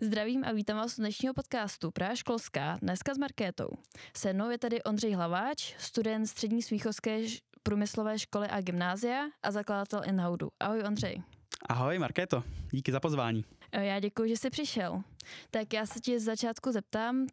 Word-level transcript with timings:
Zdravím 0.00 0.44
a 0.44 0.52
vítám 0.52 0.76
vás 0.76 0.98
u 0.98 1.00
dnešního 1.00 1.34
podcastu 1.34 1.90
Praha 1.90 2.14
školská, 2.14 2.78
dneska 2.82 3.14
s 3.14 3.18
Markétou. 3.18 3.68
Se 4.16 4.32
mnou 4.32 4.50
je 4.50 4.58
tady 4.58 4.82
Ondřej 4.82 5.12
Hlaváč, 5.12 5.74
student 5.78 6.26
střední 6.26 6.62
smíchovské 6.62 7.20
průmyslové 7.62 8.18
školy 8.18 8.48
a 8.48 8.60
gymnázia 8.60 9.28
a 9.42 9.50
zakladatel 9.50 10.02
Inhoudu. 10.06 10.48
Ahoj 10.60 10.82
Ondřej. 10.86 11.22
Ahoj 11.68 11.98
Markéto, 11.98 12.44
díky 12.70 12.92
za 12.92 13.00
pozvání. 13.00 13.44
Já 13.72 14.00
děkuji, 14.00 14.28
že 14.28 14.36
jsi 14.36 14.50
přišel. 14.50 15.02
Tak 15.50 15.72
já 15.72 15.86
se 15.86 16.00
tě 16.00 16.20
z 16.20 16.24
začátku 16.24 16.72
zeptám, 16.72 17.26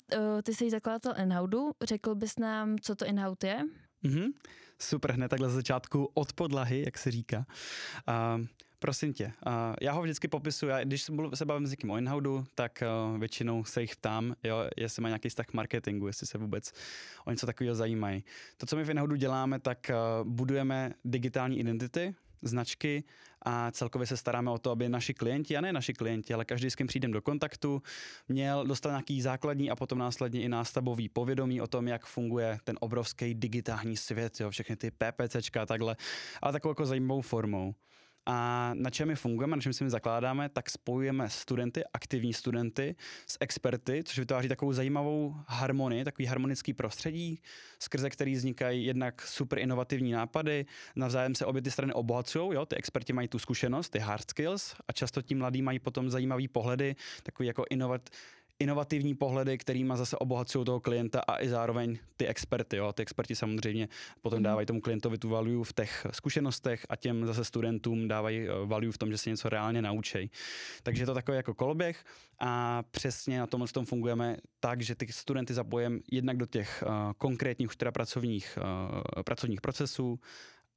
ty 0.43 0.54
jsi 0.54 0.70
zakladatel 0.70 1.13
Inhoudu, 1.23 1.71
řekl 1.84 2.16
bys 2.16 2.39
nám, 2.39 2.77
co 2.82 2.95
to 2.95 3.05
Inhoud 3.05 3.43
je? 3.43 3.61
Mm-hmm. 4.04 4.32
Super, 4.80 5.12
hned 5.12 5.30
takhle 5.30 5.50
z 5.50 5.54
začátku 5.54 6.10
od 6.14 6.34
podlahy, 6.34 6.84
jak 6.86 6.98
se 6.98 7.12
říká. 7.12 7.46
Uh, 8.07 8.46
prosím 8.80 9.14
tě, 9.14 9.25
uh, 9.25 9.54
já 9.82 9.92
ho 9.92 10.02
vždycky 10.02 10.28
popisuju, 10.28 10.70
já, 10.70 10.84
když 10.84 11.10
se 11.34 11.46
bavím 11.46 11.68
s 11.68 11.71
někým 11.71 11.89
o 11.89 11.98
Inhoudu, 11.98 12.46
tak 12.55 12.84
uh, 13.11 13.20
většinou 13.20 13.64
se 13.64 13.82
jich 13.82 13.96
ptám, 13.96 14.36
jo, 14.43 14.57
jestli 14.78 15.02
má 15.02 15.10
nějaký 15.10 15.30
vztah 15.30 15.46
k 15.46 15.54
marketingu, 15.54 16.07
jestli 16.07 16.28
se 16.28 16.38
vůbec 16.38 16.71
o 17.25 17.32
něco 17.32 17.46
takového 17.46 17.75
zajímají. 17.75 18.24
To, 18.57 18.66
co 18.66 18.75
my 18.75 18.83
v 18.83 18.89
Inhoudu 18.89 19.16
děláme, 19.16 19.60
tak 19.60 19.92
uh, 20.21 20.30
budujeme 20.30 20.94
digitální 21.05 21.60
identity, 21.60 22.16
značky 22.42 23.04
a 23.42 23.71
celkově 23.71 24.07
se 24.07 24.18
staráme 24.18 24.52
o 24.52 24.57
to, 24.57 24.71
aby 24.71 24.89
naši 24.89 25.14
klienti, 25.14 25.57
a 25.57 25.62
ne 25.62 25.74
naši 25.74 25.94
klienti, 25.94 26.34
ale 26.34 26.46
každý, 26.46 26.71
s 26.71 26.75
kým 26.75 26.88
přijdem 26.88 27.11
do 27.11 27.21
kontaktu, 27.21 27.82
měl 28.28 28.68
dostat 28.68 28.89
nějaký 28.89 29.21
základní 29.21 29.71
a 29.71 29.75
potom 29.75 29.98
následně 29.98 30.42
i 30.42 30.50
nástavový 30.50 31.10
povědomí 31.10 31.61
o 31.61 31.68
tom, 31.68 31.88
jak 31.88 32.06
funguje 32.06 32.58
ten 32.64 32.78
obrovský 32.80 33.34
digitální 33.34 33.98
svět, 33.98 34.39
jo, 34.39 34.50
všechny 34.50 34.75
ty 34.75 34.92
PPCčka 34.92 35.61
a 35.61 35.66
takhle, 35.66 35.95
ale 36.42 36.53
takovou 36.53 36.72
jako 36.72 36.86
zajímavou 36.86 37.22
formou. 37.22 37.75
A 38.25 38.72
na 38.73 38.89
čem 38.89 39.08
my 39.08 39.16
fungujeme, 39.16 39.56
na 39.56 39.61
čem 39.61 39.73
si 39.73 39.84
my 39.84 39.89
zakládáme, 39.89 40.50
tak 40.50 40.70
spojujeme 40.70 41.30
studenty, 41.30 41.83
aktivní 41.94 42.33
studenty 42.33 42.95
s 43.28 43.38
experty, 43.39 44.03
což 44.06 44.20
vytváří 44.20 44.50
takovou 44.50 44.73
zajímavou 44.73 45.36
harmonii, 45.47 46.03
takový 46.03 46.25
harmonický 46.25 46.73
prostředí, 46.73 47.41
skrze 47.80 48.09
který 48.09 48.36
vznikají 48.36 48.86
jednak 48.86 49.22
super 49.22 49.59
inovativní 49.59 50.11
nápady, 50.11 50.66
navzájem 50.95 51.36
se 51.36 51.45
obě 51.45 51.61
ty 51.61 51.72
strany 51.72 51.94
obohacují, 51.94 52.53
jo, 52.53 52.66
ty 52.66 52.75
experti 52.75 53.14
mají 53.14 53.27
tu 53.27 53.39
zkušenost, 53.39 53.89
ty 53.89 53.99
hard 53.99 54.30
skills 54.30 54.75
a 54.88 54.92
často 54.92 55.21
ti 55.21 55.36
mladí 55.36 55.61
mají 55.61 55.80
potom 55.80 56.09
zajímavý 56.09 56.47
pohledy, 56.47 56.95
takový 57.23 57.47
jako 57.47 57.64
inovat, 57.69 58.09
inovativní 58.59 59.16
pohledy, 59.16 59.58
kterými 59.58 59.94
zase 59.95 60.17
obohacují 60.17 60.66
toho 60.66 60.80
klienta 60.80 61.20
a 61.20 61.42
i 61.42 61.50
zároveň 61.50 61.98
ty 62.17 62.28
experty. 62.28 62.78
Jo. 62.78 62.94
Ty 62.94 63.02
experti 63.02 63.36
samozřejmě 63.36 63.88
potom 64.22 64.38
mhm. 64.38 64.44
dávají 64.44 64.66
tomu 64.66 64.81
klientovi 64.81 65.17
tu 65.17 65.30
value 65.30 65.64
v 65.66 65.73
těch 65.73 66.08
zkušenostech 66.11 66.86
a 66.89 66.95
těm 66.95 67.26
zase 67.26 67.45
studentům 67.45 68.08
dávají 68.08 68.48
eh, 68.48 68.66
value 68.66 68.92
v 68.92 68.98
tom, 68.98 69.11
že 69.11 69.17
se 69.17 69.30
něco 69.30 69.50
reálně 69.50 69.81
naučí. 69.81 70.31
Takže 70.83 71.02
je 71.02 71.06
to 71.06 71.14
takový 71.14 71.38
jako 71.38 71.53
koloběh 71.53 72.06
a 72.39 72.83
přesně 72.92 73.39
na 73.39 73.48
tomhle 73.48 73.67
tom 73.67 73.86
fungujeme 73.86 74.38
tak, 74.59 74.81
že 74.81 74.95
ty 74.95 75.08
studenty 75.11 75.53
zapojím 75.53 76.02
jednak 76.11 76.38
do 76.38 76.45
těch 76.45 76.83
uh, 76.88 77.14
konkrétních 77.17 77.67
už 77.67 77.76
teda 77.76 77.92
pracovních, 77.92 78.58
uh, 78.61 79.23
pracovních 79.23 79.61
procesů, 79.61 80.20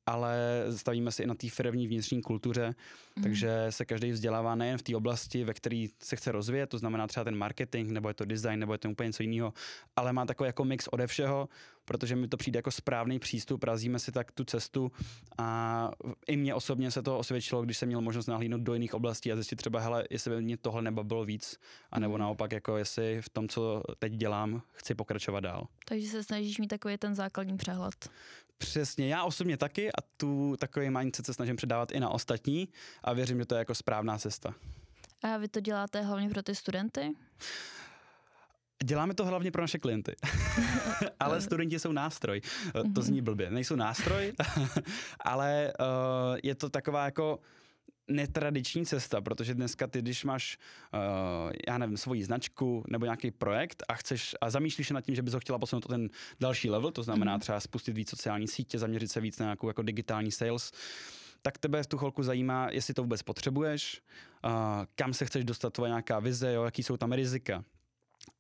ale 0.09 0.65
stavíme 0.77 1.13
se 1.13 1.23
i 1.23 1.27
na 1.27 1.35
té 1.35 1.49
firmní 1.49 1.87
vnitřní 1.87 2.23
kultuře, 2.23 2.75
mm. 3.17 3.23
takže 3.23 3.67
se 3.71 3.85
každý 3.85 4.11
vzdělává 4.11 4.55
nejen 4.55 4.79
v 4.79 4.83
té 4.83 4.97
oblasti, 4.97 5.45
ve 5.45 5.55
které 5.55 5.87
se 6.03 6.17
chce 6.17 6.33
rozvíjet, 6.33 6.67
to 6.67 6.79
znamená 6.79 7.07
třeba 7.07 7.25
ten 7.25 7.37
marketing, 7.37 7.91
nebo 7.91 8.09
je 8.09 8.15
to 8.15 8.25
design, 8.25 8.61
nebo 8.61 8.73
je 8.73 8.79
to 8.79 8.91
úplně 8.91 9.07
něco 9.07 9.23
jiného, 9.23 9.53
ale 9.97 10.13
má 10.13 10.27
takový 10.27 10.47
jako 10.47 10.65
mix 10.65 10.89
ode 10.89 11.07
všeho, 11.07 11.49
protože 11.85 12.17
mi 12.17 12.29
to 12.29 12.37
přijde 12.37 12.59
jako 12.59 12.71
správný 12.71 13.19
přístup, 13.19 13.65
razíme 13.65 13.99
si 13.99 14.13
tak 14.13 14.33
tu 14.33 14.45
cestu 14.45 14.93
a 15.39 15.91
i 16.27 16.37
mně 16.37 16.55
osobně 16.55 16.91
se 16.91 17.03
to 17.03 17.19
osvědčilo, 17.19 17.63
když 17.63 17.79
jsem 17.79 17.87
měl 17.87 18.01
možnost 18.01 18.27
nahlídnout 18.27 18.61
do 18.61 18.75
jiných 18.75 18.95
oblastí 18.95 19.33
a 19.33 19.37
zjistit 19.37 19.57
třeba, 19.57 19.81
hele, 19.81 20.05
jestli 20.11 20.31
by 20.31 20.43
mě 20.43 20.57
tohle 20.57 20.83
nebavilo 20.83 21.25
víc, 21.25 21.59
anebo 21.91 22.15
mm. 22.15 22.21
naopak, 22.21 22.53
jako 22.53 22.77
jestli 22.77 23.23
v 23.23 23.29
tom, 23.29 23.49
co 23.49 23.83
teď 23.99 24.13
dělám, 24.13 24.63
chci 24.73 24.95
pokračovat 24.95 25.41
dál. 25.41 25.67
Takže 25.85 26.09
se 26.09 26.25
snažíš 26.25 26.59
mít 26.59 26.69
takový 26.69 26.99
ten 26.99 27.15
základní 27.15 27.57
přehled. 27.57 28.11
Přesně, 28.59 29.09
já 29.09 29.25
osobně 29.25 29.57
taky 29.57 29.93
a 29.93 30.01
tu 30.17 30.57
takový 30.59 30.91
mindset 30.91 31.27
se 31.27 31.35
snažím 31.35 31.57
předávat 31.57 31.93
i 31.93 32.01
na 32.01 32.09
ostatní 32.09 32.69
a 33.05 33.13
věřím, 33.13 33.39
že 33.39 33.47
to 33.47 33.55
je 33.55 33.59
jako 33.59 33.75
správná 33.75 34.19
cesta. 34.19 34.55
A 35.23 35.37
vy 35.37 35.49
to 35.49 35.61
děláte 35.61 36.03
hlavně 36.03 36.29
pro 36.29 36.43
ty 36.43 36.55
studenty? 36.55 37.15
Děláme 38.85 39.15
to 39.15 39.27
hlavně 39.27 39.51
pro 39.51 39.63
naše 39.63 39.79
klienty, 39.79 40.17
ale 41.21 41.41
studenti 41.41 41.79
jsou 41.79 41.93
nástroj. 41.93 42.41
To 42.73 42.85
mhm. 42.85 43.03
zní 43.03 43.23
blbě, 43.23 43.51
nejsou 43.51 43.77
nástroj, 43.77 44.33
ale 45.21 45.73
uh, 45.81 45.87
je 46.43 46.55
to 46.55 46.71
taková 46.71 47.05
jako 47.05 47.39
netradiční 48.09 48.87
cesta, 48.87 49.21
protože 49.21 49.55
dneska 49.55 49.87
ty, 49.87 49.99
když 49.99 50.25
máš, 50.25 50.59
uh, 50.95 51.53
já 51.69 51.79
nevím, 51.79 51.97
svoji 51.97 52.25
značku 52.25 52.85
nebo 52.89 53.05
nějaký 53.05 53.31
projekt 53.31 53.83
a 53.89 53.95
chceš 53.95 54.37
a 54.41 54.51
zamýšlíš 54.51 54.91
nad 54.91 55.01
tím, 55.01 55.15
že 55.15 55.23
bys 55.23 55.35
ho 55.35 55.41
chtěla 55.41 55.59
posunout 55.59 55.81
to 55.81 55.89
ten 55.89 56.11
další 56.41 56.71
level, 56.71 56.91
to 56.91 57.03
znamená 57.03 57.35
mm. 57.35 57.41
třeba 57.41 57.61
spustit 57.61 57.93
víc 57.93 58.11
sociální 58.11 58.49
sítě, 58.49 58.79
zaměřit 58.79 59.09
se 59.09 59.21
víc 59.21 59.39
na 59.39 59.45
nějakou 59.45 59.69
jako 59.69 59.83
digitální 59.83 60.31
sales, 60.31 60.73
tak 61.43 61.59
tebe 61.59 61.83
v 61.83 61.87
tu 61.87 61.99
chvilku 61.99 62.23
zajímá, 62.23 62.69
jestli 62.71 62.95
to 62.95 63.03
vůbec 63.03 63.23
potřebuješ, 63.23 64.03
uh, 64.45 64.51
kam 64.95 65.15
se 65.15 65.27
chceš 65.27 65.45
dostat, 65.45 65.73
tvoje 65.73 65.89
nějaká 65.89 66.19
vize, 66.19 66.53
jo, 66.53 66.65
jaký 66.65 66.83
jsou 66.83 66.97
tam 66.97 67.13
rizika. 67.13 67.65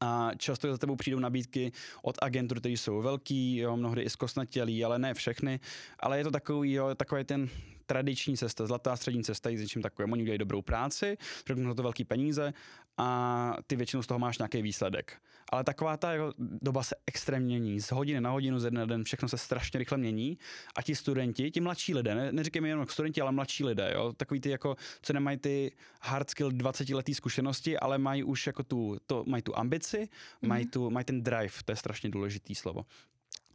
A 0.00 0.30
často 0.36 0.72
za 0.72 0.78
tebou 0.78 0.96
přijdou 0.96 1.18
nabídky 1.18 1.72
od 2.02 2.16
agentur, 2.22 2.60
které 2.60 2.72
jsou 2.72 3.02
velký, 3.02 3.56
jo, 3.56 3.76
mnohdy 3.76 4.02
i 4.02 4.10
zkosnatělý, 4.10 4.84
ale 4.84 4.98
ne 4.98 5.14
všechny. 5.14 5.60
Ale 6.00 6.18
je 6.18 6.24
to 6.24 6.30
takový, 6.30 6.72
jo, 6.72 6.94
takový 6.94 7.24
ten 7.24 7.48
tradiční 7.86 8.36
cesta, 8.36 8.66
zlatá 8.66 8.96
střední 8.96 9.24
cesta, 9.24 9.50
s 9.50 9.60
něčím 9.60 9.82
takovým. 9.82 10.12
Oni 10.12 10.22
udělají 10.22 10.38
dobrou 10.38 10.62
práci, 10.62 11.18
řeknou 11.46 11.74
to 11.74 11.82
velký 11.82 12.04
peníze 12.04 12.52
a 12.98 13.56
ty 13.66 13.76
většinou 13.76 14.02
z 14.02 14.06
toho 14.06 14.18
máš 14.18 14.38
nějaký 14.38 14.62
výsledek. 14.62 15.12
Ale 15.52 15.64
taková 15.64 15.96
ta 15.96 16.12
jeho 16.12 16.34
doba 16.38 16.82
se 16.82 16.94
extrémně 17.06 17.60
mění. 17.60 17.80
Z 17.80 17.92
hodiny 17.92 18.20
na 18.20 18.30
hodinu, 18.30 18.58
ze 18.58 18.70
dne 18.70 18.80
na 18.80 18.86
den, 18.86 19.04
všechno 19.04 19.28
se 19.28 19.38
strašně 19.38 19.78
rychle 19.78 19.98
mění. 19.98 20.38
A 20.76 20.82
ti 20.82 20.94
studenti, 20.94 21.50
ti 21.50 21.60
mladší 21.60 21.94
lidé, 21.94 22.14
ne, 22.14 22.32
neříkejme 22.32 22.68
jenom 22.68 22.86
studenti, 22.86 23.20
ale 23.20 23.32
mladší 23.32 23.64
lidé, 23.64 23.92
jo, 23.94 24.12
takový 24.12 24.40
ty 24.40 24.50
jako, 24.50 24.76
co 25.02 25.12
nemají 25.12 25.38
ty 25.38 25.72
hard 26.00 26.30
skill 26.30 26.50
20 26.50 26.88
letý 26.88 27.14
zkušenosti, 27.14 27.78
ale 27.78 27.98
mají 27.98 28.24
už 28.24 28.46
jako 28.46 28.62
tu, 28.62 28.96
to, 29.06 29.24
mají 29.26 29.42
tu 29.42 29.58
ambici, 29.58 29.98
mm-hmm. 29.98 30.48
mají, 30.48 30.66
tu, 30.66 30.90
mají 30.90 31.04
ten 31.04 31.22
drive, 31.22 31.54
to 31.64 31.72
je 31.72 31.76
strašně 31.76 32.10
důležitý 32.10 32.54
slovo 32.54 32.84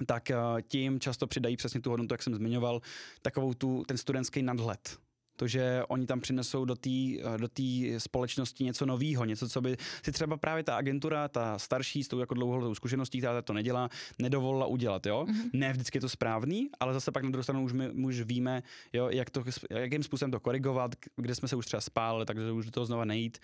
tak 0.06 0.32
eh, 0.32 0.36
tím 0.68 1.00
často 1.00 1.28
přidají 1.28 1.58
přesně 1.58 1.82
tu 1.82 1.90
hodnotu, 1.90 2.14
jak 2.14 2.24
jsem 2.24 2.36
zmiňoval, 2.36 2.82
takovou 3.22 3.54
tu, 3.54 3.84
ten 3.88 3.98
studentský 3.98 4.42
nadhled 4.42 4.98
to, 5.36 5.48
že 5.48 5.84
oni 5.88 6.06
tam 6.06 6.20
přinesou 6.20 6.66
do 6.66 6.76
té 6.76 6.90
do 7.38 7.48
tý 7.48 7.94
společnosti 7.98 8.64
něco 8.64 8.86
nového, 8.86 9.26
něco, 9.26 9.50
co 9.50 9.62
by 9.62 9.78
si 10.06 10.12
třeba 10.12 10.38
právě 10.38 10.64
ta 10.64 10.76
agentura, 10.76 11.28
ta 11.28 11.60
starší 11.60 12.04
s 12.04 12.08
tou 12.08 12.20
jako 12.20 12.34
dlouholetou 12.34 12.76
zkušeností, 12.76 13.18
která 13.18 13.42
to 13.42 13.54
nedělá, 13.54 13.90
nedovolila 14.20 14.66
udělat, 14.66 15.06
jo. 15.06 15.26
Mm-hmm. 15.28 15.50
Ne 15.54 15.74
vždycky 15.74 15.98
je 15.98 16.02
to 16.02 16.10
správný, 16.10 16.70
ale 16.80 16.94
zase 16.94 17.12
pak 17.12 17.24
na 17.24 17.30
druhou 17.30 17.44
stranu 17.44 17.64
už, 17.64 17.74
my, 17.74 17.90
už 17.90 18.22
víme, 18.22 18.64
jo, 18.94 19.10
jak 19.10 19.30
to, 19.30 19.44
jakým 19.70 20.04
způsobem 20.04 20.32
to 20.32 20.40
korigovat, 20.40 20.96
kde 21.16 21.36
jsme 21.36 21.48
se 21.48 21.56
už 21.56 21.66
třeba 21.66 21.82
spálili, 21.82 22.26
takže 22.26 22.52
už 22.52 22.66
do 22.66 22.72
toho 22.72 22.86
znova 22.86 23.06
nejít. 23.06 23.38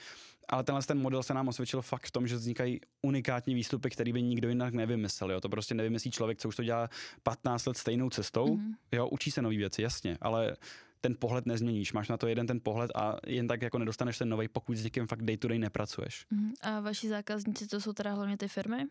Ale 0.50 0.64
tenhle 0.64 0.84
ten 0.84 1.00
model 1.00 1.24
se 1.24 1.34
nám 1.34 1.48
osvědčil 1.48 1.82
fakt 1.82 2.08
v 2.08 2.12
tom, 2.12 2.28
že 2.28 2.36
vznikají 2.36 2.80
unikátní 3.02 3.56
výstupy, 3.56 3.90
který 3.90 4.14
by 4.14 4.22
nikdo 4.22 4.50
jinak 4.50 4.74
nevymyslel. 4.74 5.32
Jo. 5.32 5.42
To 5.42 5.50
prostě 5.50 5.76
nevymyslí 5.76 6.12
člověk, 6.12 6.38
co 6.38 6.48
už 6.48 6.56
to 6.56 6.64
dělá 6.64 6.90
15 7.24 7.66
let 7.66 7.78
stejnou 7.78 8.10
cestou. 8.10 8.46
Mm-hmm. 8.46 8.74
Jo, 8.92 9.08
učí 9.08 9.32
se 9.32 9.42
nové 9.42 9.58
věci, 9.58 9.82
jasně, 9.82 10.18
ale 10.22 10.56
ten 11.02 11.16
pohled 11.20 11.46
nezměníš. 11.46 11.94
Máš 11.94 12.10
na 12.10 12.18
to 12.18 12.28
jeden 12.28 12.48
ten 12.48 12.60
pohled 12.64 12.92
a 12.96 13.16
jen 13.28 13.48
tak 13.48 13.62
jako 13.62 13.80
nedostaneš 13.80 14.18
ten 14.18 14.30
nový, 14.30 14.48
pokud 14.48 14.78
s 14.78 14.84
někým 14.84 15.08
fakt 15.08 15.22
day 15.22 15.38
to 15.38 15.48
day 15.48 15.60
nepracuješ. 15.60 16.26
Uh-huh. 16.34 16.52
A 16.62 16.80
vaši 16.80 17.10
zákazníci, 17.10 17.68
to 17.68 17.82
jsou 17.82 17.94
teda 17.94 18.14
hlavně 18.14 18.38
ty 18.38 18.48
firmy? 18.48 18.86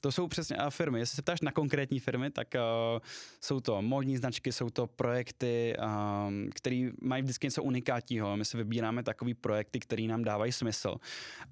To 0.00 0.12
jsou 0.12 0.28
přesně 0.28 0.56
a 0.56 0.70
firmy. 0.70 0.98
Jestli 0.98 1.16
se 1.16 1.22
ptáš 1.22 1.40
na 1.40 1.52
konkrétní 1.52 2.00
firmy, 2.00 2.30
tak 2.30 2.48
uh, 2.54 3.00
jsou 3.40 3.60
to 3.60 3.82
módní 3.82 4.16
značky, 4.16 4.52
jsou 4.52 4.70
to 4.70 4.86
projekty, 4.86 5.76
um, 6.26 6.50
které 6.54 6.90
mají 7.02 7.22
vždycky 7.22 7.46
něco 7.46 7.62
unikátního. 7.62 8.36
My 8.36 8.44
si 8.44 8.56
vybíráme 8.56 9.02
takový 9.02 9.34
projekty, 9.34 9.80
které 9.80 10.02
nám 10.02 10.24
dávají 10.24 10.52
smysl. 10.52 10.94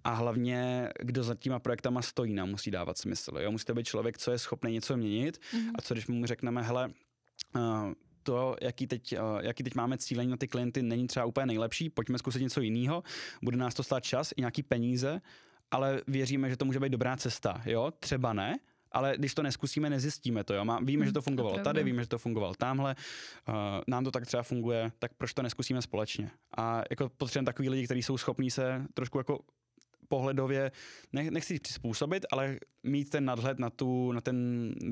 A 0.04 0.14
hlavně, 0.14 0.88
kdo 1.00 1.22
za 1.22 1.34
těma 1.34 1.58
projektama 1.58 2.02
stojí, 2.02 2.34
nám 2.34 2.50
musí 2.50 2.70
dávat 2.70 2.98
smysl. 2.98 3.38
Jo? 3.38 3.50
Musí 3.50 3.64
to 3.64 3.74
být 3.74 3.86
člověk, 3.86 4.18
co 4.18 4.30
je 4.30 4.38
schopný 4.38 4.72
něco 4.72 4.96
měnit 4.96 5.40
uh-huh. 5.52 5.70
a 5.74 5.82
co 5.82 5.94
když 5.94 6.06
mu 6.06 6.26
řekneme, 6.26 6.62
hele, 6.62 6.90
uh, 7.54 7.92
to, 8.30 8.56
jaký 8.62 8.86
teď, 8.86 9.12
eh, 9.12 9.18
jaký 9.40 9.62
teď 9.62 9.74
máme 9.74 9.98
cílení 9.98 10.30
na 10.30 10.36
ty 10.36 10.48
klienty, 10.48 10.82
není 10.82 11.06
třeba 11.06 11.26
úplně 11.26 11.46
nejlepší, 11.46 11.90
pojďme 11.90 12.18
zkusit 12.18 12.42
něco 12.42 12.60
jiného, 12.60 13.02
bude 13.42 13.56
nás 13.56 13.74
to 13.74 13.82
stát 13.82 14.04
čas 14.04 14.32
i 14.36 14.40
nějaký 14.40 14.62
peníze, 14.62 15.20
ale 15.70 16.02
věříme, 16.06 16.50
že 16.50 16.56
to 16.56 16.64
může 16.64 16.80
být 16.80 16.92
dobrá 16.92 17.16
cesta, 17.16 17.62
jo, 17.66 17.90
třeba 18.00 18.32
ne, 18.32 18.58
ale 18.92 19.14
když 19.18 19.34
to 19.34 19.42
neskusíme, 19.42 19.90
nezjistíme 19.90 20.44
to. 20.44 20.54
Jo? 20.54 20.64
Má, 20.64 20.78
víme, 20.82 21.06
že 21.06 21.12
to 21.12 21.18
hmm, 21.18 21.24
fungovalo 21.24 21.58
to 21.58 21.64
tady, 21.64 21.84
víme, 21.84 22.02
že 22.02 22.08
to 22.08 22.18
fungovalo 22.18 22.54
tamhle, 22.54 22.94
uh, 23.48 23.54
nám 23.88 24.04
to 24.04 24.10
tak 24.10 24.26
třeba 24.26 24.42
funguje, 24.42 24.92
tak 24.98 25.14
proč 25.14 25.34
to 25.34 25.42
neskusíme 25.42 25.82
společně? 25.82 26.30
A 26.56 26.82
jako 26.90 27.08
potřebujeme 27.08 27.46
takový 27.46 27.68
lidi, 27.68 27.84
kteří 27.84 28.02
jsou 28.02 28.18
schopní 28.18 28.50
se 28.50 28.86
trošku 28.94 29.18
jako 29.18 29.38
pohledově, 30.08 30.72
ne, 31.12 31.30
nechci 31.30 31.58
přizpůsobit, 31.58 32.26
ale 32.32 32.58
mít 32.82 33.10
ten 33.10 33.24
nadhled 33.24 33.58
na, 33.58 33.70
tu, 33.70 34.12
na 34.12 34.20
ten 34.20 34.36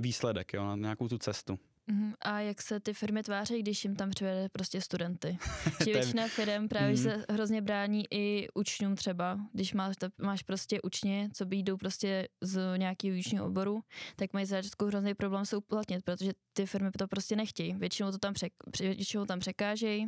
výsledek, 0.01 0.53
jo? 0.53 0.65
na 0.67 0.77
nějakou 0.77 1.09
tu 1.09 1.19
cestu. 1.19 1.59
Uh-huh. 1.89 2.15
A 2.21 2.41
jak 2.41 2.63
se 2.63 2.81
ty 2.81 2.95
firmy 2.95 3.23
tváří, 3.23 3.63
když 3.63 3.85
jim 3.85 3.97
tam 3.97 4.11
přivede 4.11 4.49
prostě 4.49 4.81
studenty? 4.81 5.39
Že 5.85 5.93
většina 5.93 6.29
firm 6.29 6.69
právě 6.69 6.91
mm. 6.91 6.97
se 6.97 7.25
hrozně 7.31 7.63
brání 7.63 8.05
i 8.11 8.49
učňům 8.55 8.97
třeba. 8.97 9.39
Když 9.53 9.75
máš, 9.75 9.97
máš 10.19 10.43
prostě 10.43 10.83
učně, 10.83 11.31
co 11.35 11.47
by 11.47 11.57
jdou 11.57 11.77
prostě 11.77 12.29
z 12.41 12.77
nějakého 12.77 13.15
výučního 13.15 13.47
oboru, 13.47 13.81
tak 14.17 14.33
mají 14.33 14.47
začátku 14.47 14.87
hrozný 14.87 15.15
problém 15.15 15.47
se 15.47 15.57
uplatnit, 15.57 16.05
protože 16.05 16.33
ty 16.53 16.67
firmy 16.67 16.91
to 16.99 17.09
prostě 17.09 17.37
nechtějí. 17.37 17.75
Většinou 17.75 18.11
to 18.11 18.19
tam, 18.19 18.35
přek, 18.35 18.53
většinou 18.81 19.27
tam 19.27 19.39
překážejí, 19.39 20.07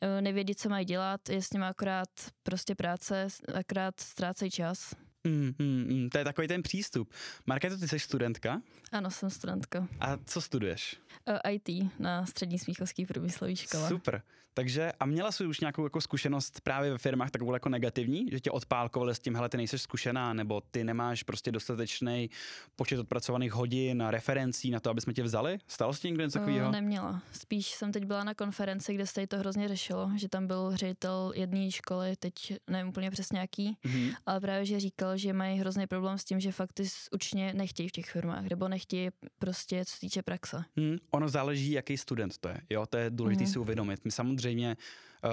eh, 0.00 0.20
nevědí, 0.20 0.54
co 0.54 0.68
mají 0.68 0.84
dělat, 0.84 1.28
je 1.28 1.42
s 1.42 1.52
nimi 1.52 1.64
akorát 1.64 2.08
prostě 2.42 2.74
práce, 2.74 3.26
akorát 3.54 4.00
ztrácejí 4.00 4.50
čas. 4.50 4.94
Mm, 5.26 5.54
mm, 5.58 5.86
mm, 5.88 6.10
to 6.10 6.18
je 6.18 6.24
takový 6.24 6.48
ten 6.48 6.62
přístup. 6.62 7.12
Markéto, 7.46 7.78
ty 7.78 7.88
jsi 7.88 7.98
studentka? 7.98 8.62
Ano, 8.92 9.10
jsem 9.10 9.30
studentka. 9.30 9.88
A 10.00 10.16
co 10.24 10.40
studuješ? 10.40 10.96
Uh, 11.28 11.38
eh, 11.44 11.52
IT 11.52 11.90
na 11.98 12.26
střední 12.26 12.58
smíchovský 12.58 13.06
průmyslový 13.06 13.56
škole. 13.56 13.88
Super. 13.88 14.22
Takže 14.56 14.92
a 15.00 15.06
měla 15.06 15.32
jsi 15.32 15.46
už 15.46 15.60
nějakou 15.60 15.84
jako 15.84 16.00
zkušenost 16.00 16.60
právě 16.60 16.90
ve 16.90 16.98
firmách 16.98 17.30
takovou 17.30 17.54
jako 17.54 17.68
negativní, 17.68 18.26
že 18.32 18.40
tě 18.40 18.50
odpálkovali 18.50 19.14
s 19.14 19.18
tím, 19.18 19.34
hele, 19.34 19.48
ty 19.48 19.56
nejsi 19.56 19.78
zkušená, 19.78 20.32
nebo 20.32 20.62
ty 20.70 20.84
nemáš 20.84 21.22
prostě 21.22 21.52
dostatečný 21.52 22.30
počet 22.76 22.98
odpracovaných 22.98 23.52
hodin 23.52 24.02
a 24.02 24.10
referencí 24.10 24.70
na 24.70 24.80
to, 24.80 24.90
aby 24.90 25.00
jsme 25.00 25.12
tě 25.12 25.22
vzali? 25.22 25.58
Stalo 25.66 25.92
se 25.92 26.00
ti 26.00 26.08
někdo 26.08 26.24
něco 26.24 26.38
takového? 26.38 26.66
Uh, 26.66 26.72
neměla. 26.72 27.22
Spíš 27.32 27.70
jsem 27.70 27.92
teď 27.92 28.04
byla 28.04 28.24
na 28.24 28.34
konferenci, 28.34 28.94
kde 28.94 29.06
se 29.06 29.26
to 29.26 29.38
hrozně 29.38 29.68
řešilo, 29.68 30.10
že 30.16 30.28
tam 30.28 30.46
byl 30.46 30.76
ředitel 30.76 31.32
jedné 31.34 31.70
školy, 31.70 32.16
teď 32.16 32.32
nevím 32.70 32.88
úplně 32.88 33.10
přesně 33.10 33.38
jaký, 33.38 33.76
mm-hmm. 33.84 34.14
ale 34.26 34.40
právě, 34.40 34.64
že 34.64 34.80
říkal, 34.80 35.15
že 35.18 35.32
mají 35.32 35.58
hrozný 35.58 35.86
problém 35.86 36.18
s 36.18 36.24
tím, 36.24 36.40
že 36.40 36.52
fakt 36.52 36.72
ty 36.72 36.84
určitě 37.12 37.52
nechtějí 37.52 37.88
v 37.88 37.92
těch 37.92 38.10
firmách, 38.10 38.44
nebo 38.50 38.68
nechtějí 38.68 39.10
prostě, 39.38 39.84
co 39.84 39.94
se 39.94 40.00
týče 40.00 40.22
praxe. 40.22 40.64
Hmm, 40.76 40.96
ono 41.10 41.28
záleží, 41.28 41.72
jaký 41.72 41.96
student 41.96 42.38
to 42.38 42.48
je. 42.48 42.60
Jo, 42.70 42.86
to 42.86 42.96
je 42.96 43.10
důležité 43.10 43.44
mm. 43.44 43.50
si 43.50 43.58
uvědomit. 43.58 44.04
My 44.04 44.10
samozřejmě, 44.10 44.76
uh, 45.24 45.30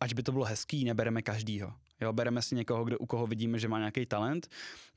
ať 0.00 0.14
by 0.14 0.22
to 0.22 0.32
bylo 0.32 0.44
hezký, 0.44 0.84
nebereme 0.84 1.22
každýho. 1.22 1.72
Jo, 2.00 2.12
bereme 2.12 2.42
si 2.42 2.54
někoho, 2.54 2.84
kde, 2.84 2.96
u 2.96 3.06
koho 3.06 3.26
vidíme, 3.26 3.58
že 3.58 3.68
má 3.68 3.78
nějaký 3.78 4.06
talent, 4.06 4.48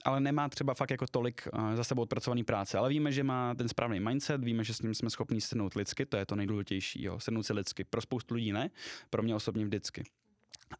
ale 0.05 0.19
nemá 0.19 0.49
třeba 0.49 0.73
fakt 0.73 0.91
jako 0.91 1.05
tolik 1.07 1.47
uh, 1.53 1.75
za 1.75 1.83
sebou 1.83 2.01
odpracovaný 2.01 2.43
práce. 2.43 2.77
Ale 2.77 2.89
víme, 2.89 3.11
že 3.11 3.23
má 3.23 3.55
ten 3.55 3.69
správný 3.69 3.99
mindset, 3.99 4.43
víme, 4.43 4.63
že 4.63 4.73
s 4.73 4.81
ním 4.81 4.93
jsme 4.93 5.09
schopni 5.09 5.41
sednout 5.41 5.73
lidsky, 5.73 6.05
to 6.05 6.17
je 6.17 6.25
to 6.25 6.35
nejdůležitější. 6.35 7.03
Jo, 7.03 7.19
sednout 7.19 7.43
si 7.43 7.53
lidsky. 7.53 7.83
Pro 7.83 8.01
spoustu 8.01 8.35
lidí 8.35 8.51
ne, 8.51 8.69
pro 9.09 9.23
mě 9.23 9.35
osobně 9.35 9.65
vždycky 9.65 10.03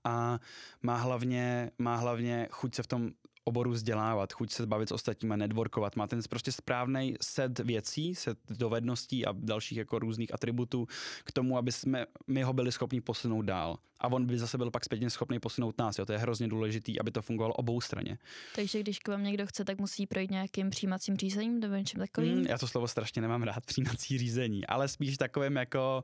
a 0.04 0.40
má 0.82 0.98
hlavně, 0.98 1.72
má 1.78 1.96
hlavně 1.96 2.48
chuť 2.52 2.76
se 2.76 2.84
v 2.84 2.88
tom 2.88 3.12
oboru 3.44 3.72
vzdělávat, 3.72 4.34
chuť 4.34 4.52
se 4.52 4.66
bavit 4.66 4.90
s 4.90 4.92
ostatními, 4.92 5.38
networkovat, 5.38 5.96
má 5.96 6.08
ten 6.08 6.22
prostě 6.30 6.52
správný 6.52 7.16
set 7.22 7.60
věcí, 7.60 8.16
set 8.16 8.38
dovedností 8.50 9.26
a 9.26 9.34
dalších 9.38 9.78
jako 9.78 10.00
různých 10.00 10.34
atributů 10.34 10.88
k 11.24 11.32
tomu, 11.32 11.58
aby 11.58 11.72
jsme 11.72 12.06
my 12.28 12.44
ho 12.44 12.54
byli 12.54 12.72
schopni 12.72 13.02
posunout 13.02 13.42
dál. 13.42 13.78
A 14.00 14.08
on 14.08 14.26
by 14.26 14.40
zase 14.40 14.58
byl 14.58 14.72
pak 14.72 14.86
zpětně 14.86 15.10
schopný 15.10 15.40
posunout 15.40 15.78
nás. 15.78 16.00
Jo. 16.00 16.06
To 16.06 16.14
je 16.14 16.18
hrozně 16.18 16.48
důležité, 16.48 16.92
aby 17.00 17.12
to 17.12 17.22
fungovalo 17.22 17.54
obou 17.54 17.82
straně. 17.82 18.18
Takže 18.56 18.80
když 18.80 19.00
k 19.00 19.08
vám 19.08 19.24
někdo 19.24 19.48
chce, 19.48 19.66
tak 19.66 19.80
musí 19.80 20.08
projít 20.08 20.32
nějakým 20.32 20.70
přijímacím 20.70 21.18
řízením 21.18 21.60
nebo 21.60 21.76
něčím 21.76 22.00
takovým? 22.00 22.38
Mm, 22.38 22.46
já 22.46 22.58
to 22.58 22.68
slovo 22.68 22.88
strašně 22.88 23.22
nemám 23.22 23.44
rád, 23.44 23.66
přijímací 23.66 24.18
řízení, 24.18 24.68
ale 24.68 24.88
spíš 24.88 25.18
takovým 25.18 25.56
jako 25.56 26.04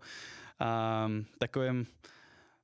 um, 1.07 1.25
takovým 1.37 1.85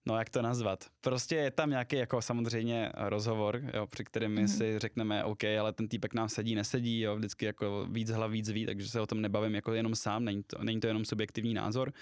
No 0.06 0.18
jak 0.18 0.30
to 0.30 0.42
nazvat? 0.42 0.86
Prostě 1.02 1.36
je 1.36 1.52
tam 1.52 1.70
nějaký 1.70 1.96
jako 1.96 2.22
samozřejmě 2.22 2.92
rozhovor, 2.98 3.62
jo, 3.74 3.88
při 3.88 4.04
kterém 4.04 4.32
my 4.32 4.44
mm-hmm. 4.44 4.58
si 4.58 4.80
řekneme, 4.80 5.24
OK, 5.24 5.44
ale 5.44 5.74
ten 5.74 5.88
týpek 5.88 6.14
nám 6.14 6.30
sedí, 6.30 6.56
nesedí, 6.56 7.00
jo, 7.00 7.16
vždycky 7.16 7.46
jako 7.46 7.88
víc 7.90 8.10
hlav, 8.10 8.32
víc 8.32 8.50
ví, 8.50 8.66
takže 8.66 8.90
se 8.90 9.02
o 9.02 9.08
tom 9.08 9.22
nebavím 9.22 9.56
jako 9.56 9.74
jenom 9.74 9.96
sám, 9.96 10.26
není 10.26 10.44
to, 10.44 10.64
není 10.64 10.80
to 10.80 10.88
jenom 10.88 11.06
subjektivní 11.06 11.54
názor, 11.54 11.94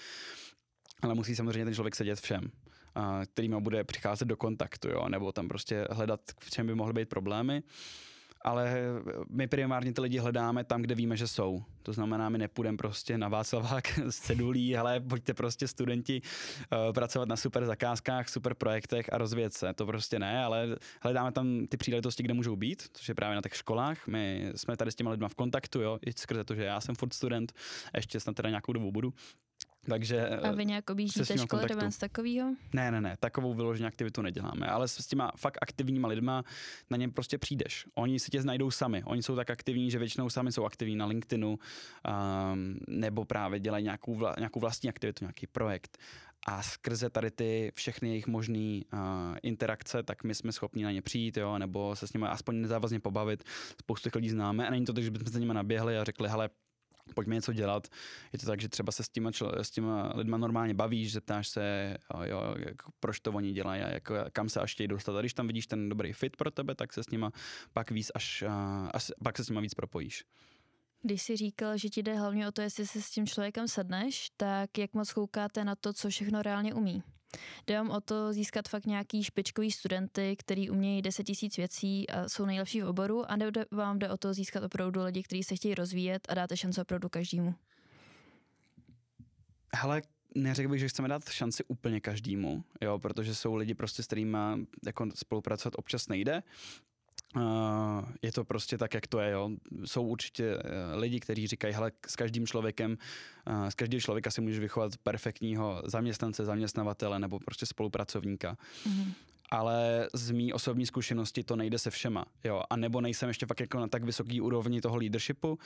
ale 1.02 1.14
musí 1.14 1.36
samozřejmě 1.36 1.64
ten 1.64 1.74
člověk 1.74 1.96
sedět 1.96 2.20
všem 2.20 2.50
který 3.32 3.48
bude 3.48 3.84
přicházet 3.84 4.24
do 4.24 4.36
kontaktu, 4.36 4.88
jo, 4.88 5.08
nebo 5.08 5.32
tam 5.32 5.48
prostě 5.48 5.86
hledat, 5.90 6.20
v 6.40 6.50
čem 6.50 6.66
by 6.66 6.74
mohly 6.74 6.92
být 6.92 7.08
problémy 7.08 7.62
ale 8.44 8.76
my 9.28 9.46
primárně 9.46 9.92
ty 9.92 10.00
lidi 10.00 10.18
hledáme 10.18 10.64
tam, 10.64 10.82
kde 10.82 10.94
víme, 10.94 11.16
že 11.16 11.28
jsou. 11.28 11.62
To 11.82 11.92
znamená, 11.92 12.28
my 12.28 12.38
nepůjdeme 12.38 12.76
prostě 12.76 13.18
na 13.18 13.28
Václavák 13.28 13.98
s 14.10 14.20
cedulí, 14.20 14.76
ale 14.76 15.00
pojďte 15.00 15.34
prostě 15.34 15.68
studenti 15.68 16.22
uh, 16.22 16.92
pracovat 16.92 17.28
na 17.28 17.36
super 17.36 17.66
zakázkách, 17.66 18.28
super 18.28 18.54
projektech 18.54 19.12
a 19.12 19.18
rozvíjet 19.18 19.54
se. 19.54 19.74
To 19.74 19.86
prostě 19.86 20.18
ne, 20.18 20.44
ale 20.44 20.76
hledáme 21.02 21.32
tam 21.32 21.66
ty 21.66 21.76
příležitosti, 21.76 22.22
kde 22.22 22.34
můžou 22.34 22.56
být, 22.56 22.82
což 22.92 23.08
je 23.08 23.14
právě 23.14 23.34
na 23.34 23.42
těch 23.42 23.56
školách. 23.56 24.06
My 24.06 24.52
jsme 24.56 24.76
tady 24.76 24.92
s 24.92 24.94
těmi 24.94 25.10
lidmi 25.10 25.26
v 25.28 25.34
kontaktu, 25.34 25.80
jo, 25.80 25.98
i 26.06 26.12
skrze 26.12 26.44
to, 26.44 26.54
že 26.54 26.64
já 26.64 26.80
jsem 26.80 26.94
furt 26.94 27.12
student, 27.12 27.52
ještě 27.96 28.20
snad 28.20 28.36
teda 28.36 28.48
nějakou 28.48 28.72
dobu 28.72 28.92
budu. 28.92 29.14
Takže, 29.88 30.28
a 30.28 30.52
vy 30.52 30.64
nějak 30.64 30.90
objíždíte 30.90 31.38
školy 31.38 31.66
nebo 31.68 31.90
z 31.90 31.98
takového? 31.98 32.54
Ne, 32.72 32.90
ne, 32.90 33.00
ne, 33.00 33.16
takovou 33.20 33.54
vyloženě 33.54 33.88
aktivitu 33.88 34.22
neděláme, 34.22 34.66
ale 34.66 34.88
s, 34.88 34.96
s 34.96 35.06
těma 35.06 35.32
fakt 35.36 35.58
aktivníma 35.62 36.08
lidma 36.08 36.42
na 36.90 36.96
něm 36.96 37.10
prostě 37.12 37.38
přijdeš. 37.38 37.86
Oni 37.94 38.20
si 38.20 38.30
tě 38.30 38.42
znajdou 38.42 38.70
sami, 38.70 39.04
oni 39.04 39.22
jsou 39.22 39.36
tak 39.36 39.50
aktivní, 39.50 39.90
že 39.90 39.98
většinou 39.98 40.30
sami 40.30 40.52
jsou 40.52 40.64
aktivní 40.64 40.96
na 40.96 41.06
LinkedInu 41.06 41.58
um, 41.58 42.78
nebo 42.88 43.24
právě 43.24 43.60
dělají 43.60 43.84
nějakou, 43.84 44.14
vla, 44.14 44.34
nějakou 44.38 44.60
vlastní 44.60 44.88
aktivitu, 44.88 45.24
nějaký 45.24 45.46
projekt 45.46 45.98
a 46.46 46.62
skrze 46.62 47.10
tady 47.10 47.30
ty 47.30 47.72
všechny 47.74 48.08
jejich 48.08 48.26
možné 48.26 48.80
uh, 48.92 49.00
interakce, 49.42 50.02
tak 50.02 50.24
my 50.24 50.34
jsme 50.34 50.52
schopni 50.52 50.84
na 50.84 50.92
ně 50.92 51.02
přijít, 51.02 51.36
jo, 51.36 51.58
nebo 51.58 51.96
se 51.96 52.06
s 52.06 52.12
nimi 52.12 52.26
aspoň 52.26 52.60
nezávazně 52.60 53.00
pobavit. 53.00 53.44
Spoustu 53.80 54.06
těch 54.06 54.14
lidí 54.14 54.30
známe 54.30 54.66
a 54.66 54.70
není 54.70 54.84
to 54.84 54.92
tak, 54.92 55.04
že 55.04 55.10
bychom 55.10 55.26
se 55.26 55.32
za 55.32 55.38
nimi 55.38 55.54
naběhli 55.54 55.98
a 55.98 56.04
řekli, 56.04 56.28
hele, 56.28 56.50
pojďme 57.14 57.34
něco 57.34 57.52
dělat. 57.52 57.88
Je 58.32 58.38
to 58.38 58.46
tak, 58.46 58.60
že 58.60 58.68
třeba 58.68 58.92
se 58.92 59.02
s 59.02 59.08
těma, 59.08 59.30
čl- 59.30 59.58
s 59.58 59.70
těma 59.70 60.12
lidma 60.14 60.36
normálně 60.36 60.74
bavíš, 60.74 61.12
zeptáš 61.12 61.48
se, 61.48 61.96
jo, 62.24 62.54
jako, 62.58 62.92
proč 63.00 63.20
to 63.20 63.32
oni 63.32 63.52
dělají 63.52 63.82
a 63.82 63.88
jako, 63.88 64.14
kam 64.32 64.48
se 64.48 64.60
až 64.60 64.72
chtějí 64.72 64.88
dostat. 64.88 65.16
A 65.16 65.20
když 65.20 65.34
tam 65.34 65.46
vidíš 65.46 65.66
ten 65.66 65.88
dobrý 65.88 66.12
fit 66.12 66.36
pro 66.36 66.50
tebe, 66.50 66.74
tak 66.74 66.92
se 66.92 67.02
s 67.02 67.10
nima 67.10 67.32
pak 67.72 67.90
víc 67.90 68.10
až, 68.14 68.44
až 68.92 69.12
pak 69.24 69.36
se 69.36 69.44
s 69.44 69.48
nima 69.48 69.60
víc 69.60 69.74
propojíš. 69.74 70.24
Když 71.02 71.22
jsi 71.22 71.36
říkal, 71.36 71.78
že 71.78 71.88
ti 71.88 72.02
jde 72.02 72.14
hlavně 72.14 72.48
o 72.48 72.52
to, 72.52 72.62
jestli 72.62 72.86
si 72.86 73.02
s 73.02 73.10
tím 73.10 73.26
člověkem 73.26 73.68
sedneš, 73.68 74.30
tak 74.36 74.78
jak 74.78 74.94
moc 74.94 75.12
koukáte 75.12 75.64
na 75.64 75.76
to, 75.76 75.92
co 75.92 76.08
všechno 76.08 76.42
reálně 76.42 76.74
umí? 76.74 77.02
Jde 77.66 77.80
o 77.80 78.00
to 78.00 78.32
získat 78.32 78.68
fakt 78.68 78.86
nějaký 78.86 79.24
špičkový 79.24 79.70
studenty, 79.70 80.36
který 80.38 80.70
umějí 80.70 81.02
10 81.02 81.24
tisíc 81.24 81.56
věcí 81.56 82.10
a 82.10 82.28
jsou 82.28 82.46
nejlepší 82.46 82.82
v 82.82 82.88
oboru, 82.88 83.30
a 83.30 83.36
nebo 83.36 83.60
vám 83.70 83.98
jde 83.98 84.10
o 84.10 84.16
to 84.16 84.34
získat 84.34 84.64
opravdu 84.64 85.04
lidi, 85.04 85.22
kteří 85.22 85.42
se 85.42 85.56
chtějí 85.56 85.74
rozvíjet 85.74 86.26
a 86.28 86.34
dáte 86.34 86.56
šanci 86.56 86.80
opravdu 86.80 87.08
každému? 87.08 87.54
Hele, 89.74 90.02
neřekl 90.34 90.68
bych, 90.70 90.80
že 90.80 90.88
chceme 90.88 91.08
dát 91.08 91.28
šanci 91.28 91.64
úplně 91.64 92.00
každému, 92.00 92.64
jo, 92.80 92.98
protože 92.98 93.34
jsou 93.34 93.54
lidi 93.54 93.74
prostě, 93.74 94.02
s 94.02 94.06
kterými 94.06 94.38
jako 94.86 95.06
spolupracovat 95.14 95.74
občas 95.76 96.08
nejde, 96.08 96.42
je 98.22 98.32
to 98.32 98.44
prostě 98.44 98.78
tak, 98.78 98.94
jak 98.94 99.06
to 99.06 99.20
je. 99.20 99.30
Jo. 99.30 99.50
Jsou 99.84 100.02
určitě 100.02 100.56
uh, 100.56 100.60
lidi, 101.00 101.20
kteří 101.20 101.46
říkají, 101.46 101.74
hele, 101.74 101.92
s 102.06 102.16
každým 102.16 102.46
člověkem, 102.46 102.98
uh, 103.46 103.68
z 103.68 103.74
každého 103.74 104.00
člověka 104.00 104.30
si 104.30 104.40
můžeš 104.40 104.58
vychovat 104.58 104.92
perfektního 105.02 105.82
zaměstnance, 105.84 106.44
zaměstnavatele 106.44 107.18
nebo 107.18 107.38
prostě 107.38 107.66
spolupracovníka. 107.66 108.56
Mm-hmm. 108.86 109.12
Ale 109.50 110.08
z 110.14 110.30
mý 110.30 110.52
osobní 110.52 110.86
zkušenosti 110.86 111.44
to 111.44 111.56
nejde 111.56 111.78
se 111.78 111.90
všema. 111.90 112.24
Jo. 112.44 112.62
A 112.70 112.76
nebo 112.76 113.00
nejsem 113.00 113.28
ještě 113.28 113.46
fakt 113.46 113.60
jako 113.60 113.80
na 113.80 113.88
tak 113.88 114.04
vysoký 114.04 114.40
úrovni 114.40 114.80
toho 114.80 114.96
leadershipu, 114.96 115.58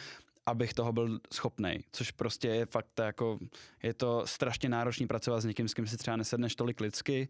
abych 0.47 0.75
toho 0.75 0.93
byl 0.93 1.21
schopný. 1.33 1.79
Což 1.93 2.11
prostě 2.11 2.49
je 2.49 2.67
fakt 2.67 2.99
jako, 2.99 3.39
je 3.83 3.95
to 3.95 4.23
strašně 4.27 4.69
náročný 4.69 5.07
pracovat 5.07 5.41
s 5.41 5.45
někým, 5.45 5.69
s 5.69 5.75
kým 5.75 5.87
si 5.87 5.97
třeba 5.97 6.17
nesedneš 6.17 6.55
tolik 6.55 6.81
lidsky, 6.81 7.29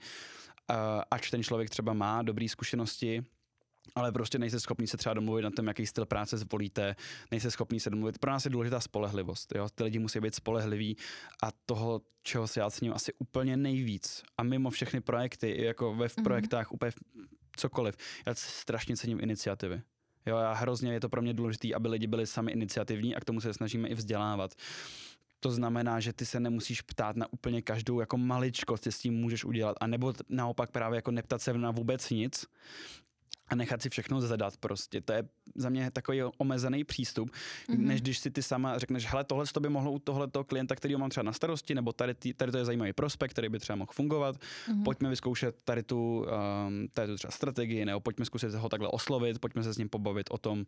ač 1.11 1.31
ten 1.31 1.43
člověk 1.43 1.71
třeba 1.71 1.93
má 1.93 2.23
dobré 2.23 2.49
zkušenosti, 2.49 3.25
ale 3.95 4.13
prostě 4.13 4.39
nejste 4.39 4.61
schopni 4.61 4.87
se 4.87 4.97
třeba 4.97 5.15
domluvit 5.15 5.43
na 5.43 5.51
tom, 5.51 5.67
jaký 5.67 5.87
styl 5.87 6.07
práce 6.07 6.39
zvolíte, 6.39 6.97
nejste 7.31 7.51
schopni 7.51 7.81
se 7.81 7.91
domluvit. 7.91 8.19
Pro 8.19 8.31
nás 8.31 8.45
je 8.45 8.51
důležitá 8.51 8.81
spolehlivost. 8.81 9.55
Jo? 9.55 9.69
Ty 9.75 9.85
lidi 9.85 9.99
musí 9.99 10.21
být 10.21 10.35
spolehliví 10.35 10.97
a 11.43 11.49
toho, 11.67 12.01
čeho 12.23 12.49
si 12.49 12.59
já 12.59 12.71
cením 12.71 12.93
asi 12.93 13.13
úplně 13.19 13.57
nejvíc. 13.57 14.23
A 14.39 14.43
mimo 14.43 14.71
všechny 14.71 15.01
projekty, 15.01 15.65
jako 15.65 15.95
ve 15.95 16.07
mm-hmm. 16.07 16.23
projektách, 16.23 16.73
úplně 16.73 16.93
cokoliv, 17.57 17.97
já 18.27 18.35
strašně 18.35 18.97
cením 18.97 19.21
iniciativy. 19.21 19.83
Jo, 20.27 20.37
a 20.37 20.53
hrozně 20.53 20.93
je 20.93 21.01
to 21.01 21.09
pro 21.09 21.23
mě 21.23 21.35
důležité, 21.35 21.75
aby 21.75 21.89
lidi 21.89 22.07
byli 22.07 22.27
sami 22.27 22.53
iniciativní 22.53 23.17
a 23.17 23.21
k 23.21 23.25
tomu 23.25 23.41
se 23.41 23.55
snažíme 23.55 23.89
i 23.89 23.95
vzdělávat. 23.95 24.55
To 25.41 25.51
znamená, 25.51 26.01
že 26.01 26.13
ty 26.13 26.27
se 26.27 26.41
nemusíš 26.41 26.83
ptát 26.83 27.17
na 27.17 27.33
úplně 27.33 27.63
každou 27.63 28.01
jako 28.01 28.19
maličkost, 28.19 28.85
co 28.85 28.93
s 28.93 28.99
tím 28.99 29.15
můžeš 29.15 29.45
udělat, 29.45 29.77
a 29.81 29.87
nebo 29.87 30.15
naopak 30.29 30.71
právě 30.71 30.97
jako 30.97 31.11
neptat 31.11 31.43
se 31.43 31.53
na 31.53 31.71
vůbec 31.71 32.11
nic, 32.11 32.47
a 33.49 33.55
nechat 33.55 33.83
si 33.83 33.91
všechno 33.91 34.21
zadat 34.21 34.57
prostě. 34.57 35.01
To 35.01 35.13
je 35.13 35.29
za 35.55 35.69
mě 35.69 35.91
takový 35.91 36.23
omezený 36.23 36.85
přístup, 36.85 37.31
mm-hmm. 37.31 37.79
než 37.79 38.01
když 38.01 38.19
si 38.19 38.31
ty 38.31 38.43
sama 38.43 38.79
řekneš, 38.79 39.07
hele, 39.07 39.25
tohle 39.25 39.45
to 39.53 39.61
by 39.61 39.69
mohlo 39.69 39.93
u 39.93 39.99
tohoto 39.99 40.45
klienta, 40.45 40.77
který 40.77 40.97
mám 40.97 41.11
třeba 41.11 41.25
na 41.25 41.33
starosti, 41.33 41.75
nebo 41.75 41.93
tady, 41.93 42.15
tady 42.15 42.53
to 42.53 42.59
je 42.59 42.65
zajímavý 42.65 42.93
prospekt, 42.93 43.33
který 43.33 43.49
by 43.49 43.59
třeba 43.59 43.77
mohl 43.77 43.93
fungovat, 43.93 44.37
mm-hmm. 44.37 44.85
pojďme 44.85 45.11
vyzkoušet 45.11 45.63
tady 45.63 45.83
tu, 45.83 46.27
um, 46.69 46.89
tady 46.95 47.09
tu 47.09 47.17
třeba 47.17 47.31
strategii, 47.31 47.85
nebo 47.85 48.01
pojďme 48.01 48.25
zkusit 48.25 48.55
ho 48.55 48.69
takhle 48.69 48.89
oslovit, 48.89 49.39
pojďme 49.39 49.63
se 49.63 49.75
s 49.75 49.79
ním 49.79 49.89
pobavit 49.89 50.27
o 50.31 50.39
tom, 50.39 50.65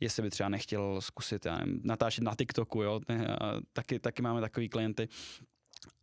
jestli 0.00 0.22
by 0.22 0.30
třeba 0.30 0.48
nechtěl 0.48 1.00
zkusit 1.00 1.46
já 1.46 1.58
nevím, 1.58 1.80
natáčet 1.84 2.24
na 2.24 2.34
TikToku, 2.34 2.82
jo, 2.82 3.00
taky, 3.72 3.98
taky 3.98 4.22
máme 4.22 4.40
takový 4.40 4.68
klienty, 4.68 5.08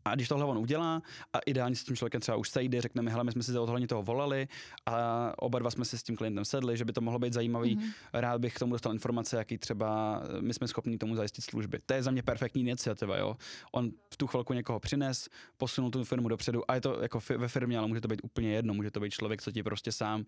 a 0.05 0.15
když 0.15 0.27
tohle 0.27 0.45
on 0.45 0.57
udělá 0.57 1.01
a 1.33 1.39
ideálně 1.39 1.75
s 1.75 1.83
tím 1.83 1.95
člověkem 1.95 2.21
třeba 2.21 2.37
už 2.37 2.49
sejde, 2.49 2.81
řekne 2.81 3.01
mi, 3.01 3.11
hele, 3.11 3.23
my 3.23 3.31
jsme 3.31 3.43
si 3.43 3.57
odhodně 3.57 3.87
toho 3.87 4.03
volali 4.03 4.47
a 4.85 5.33
oba 5.37 5.59
dva 5.59 5.71
jsme 5.71 5.85
si 5.85 5.97
s 5.97 6.03
tím 6.03 6.15
klientem 6.15 6.45
sedli, 6.45 6.77
že 6.77 6.85
by 6.85 6.93
to 6.93 7.01
mohlo 7.01 7.19
být 7.19 7.33
zajímavý. 7.33 7.77
Mm-hmm. 7.77 7.91
Rád 8.13 8.41
bych 8.41 8.53
k 8.53 8.59
tomu 8.59 8.73
dostal 8.73 8.93
informace, 8.93 9.37
jaký 9.37 9.57
třeba 9.57 10.21
my 10.41 10.53
jsme 10.53 10.67
schopni 10.67 10.97
tomu 10.97 11.15
zajistit 11.15 11.41
služby. 11.41 11.79
To 11.85 11.93
je 11.93 12.03
za 12.03 12.11
mě 12.11 12.23
perfektní 12.23 12.61
iniciativa, 12.61 13.17
jo. 13.17 13.37
On 13.71 13.91
v 14.13 14.17
tu 14.17 14.27
chvilku 14.27 14.53
někoho 14.53 14.79
přines, 14.79 15.29
posunul 15.57 15.91
tu 15.91 16.03
firmu 16.03 16.27
dopředu 16.27 16.71
a 16.71 16.75
je 16.75 16.81
to 16.81 17.01
jako 17.01 17.19
ve 17.37 17.47
firmě, 17.47 17.77
ale 17.77 17.87
může 17.87 18.01
to 18.01 18.07
být 18.07 18.21
úplně 18.23 18.53
jedno, 18.53 18.73
může 18.73 18.91
to 18.91 18.99
být 18.99 19.13
člověk, 19.13 19.41
co 19.41 19.51
ti 19.51 19.63
prostě 19.63 19.91
sám, 19.91 20.25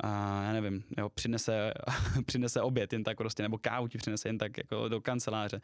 a 0.00 0.42
já 0.42 0.52
nevím, 0.52 0.84
jo, 0.98 1.08
přinese, 1.08 1.72
přinese 2.26 2.60
oběd 2.60 2.92
jen 2.92 3.04
tak 3.04 3.16
prostě, 3.16 3.42
nebo 3.42 3.58
kávu 3.58 3.88
ti 3.88 3.98
přinese 3.98 4.28
jen 4.28 4.38
tak 4.38 4.58
jako 4.58 4.88
do 4.88 5.00
kanceláře 5.00 5.60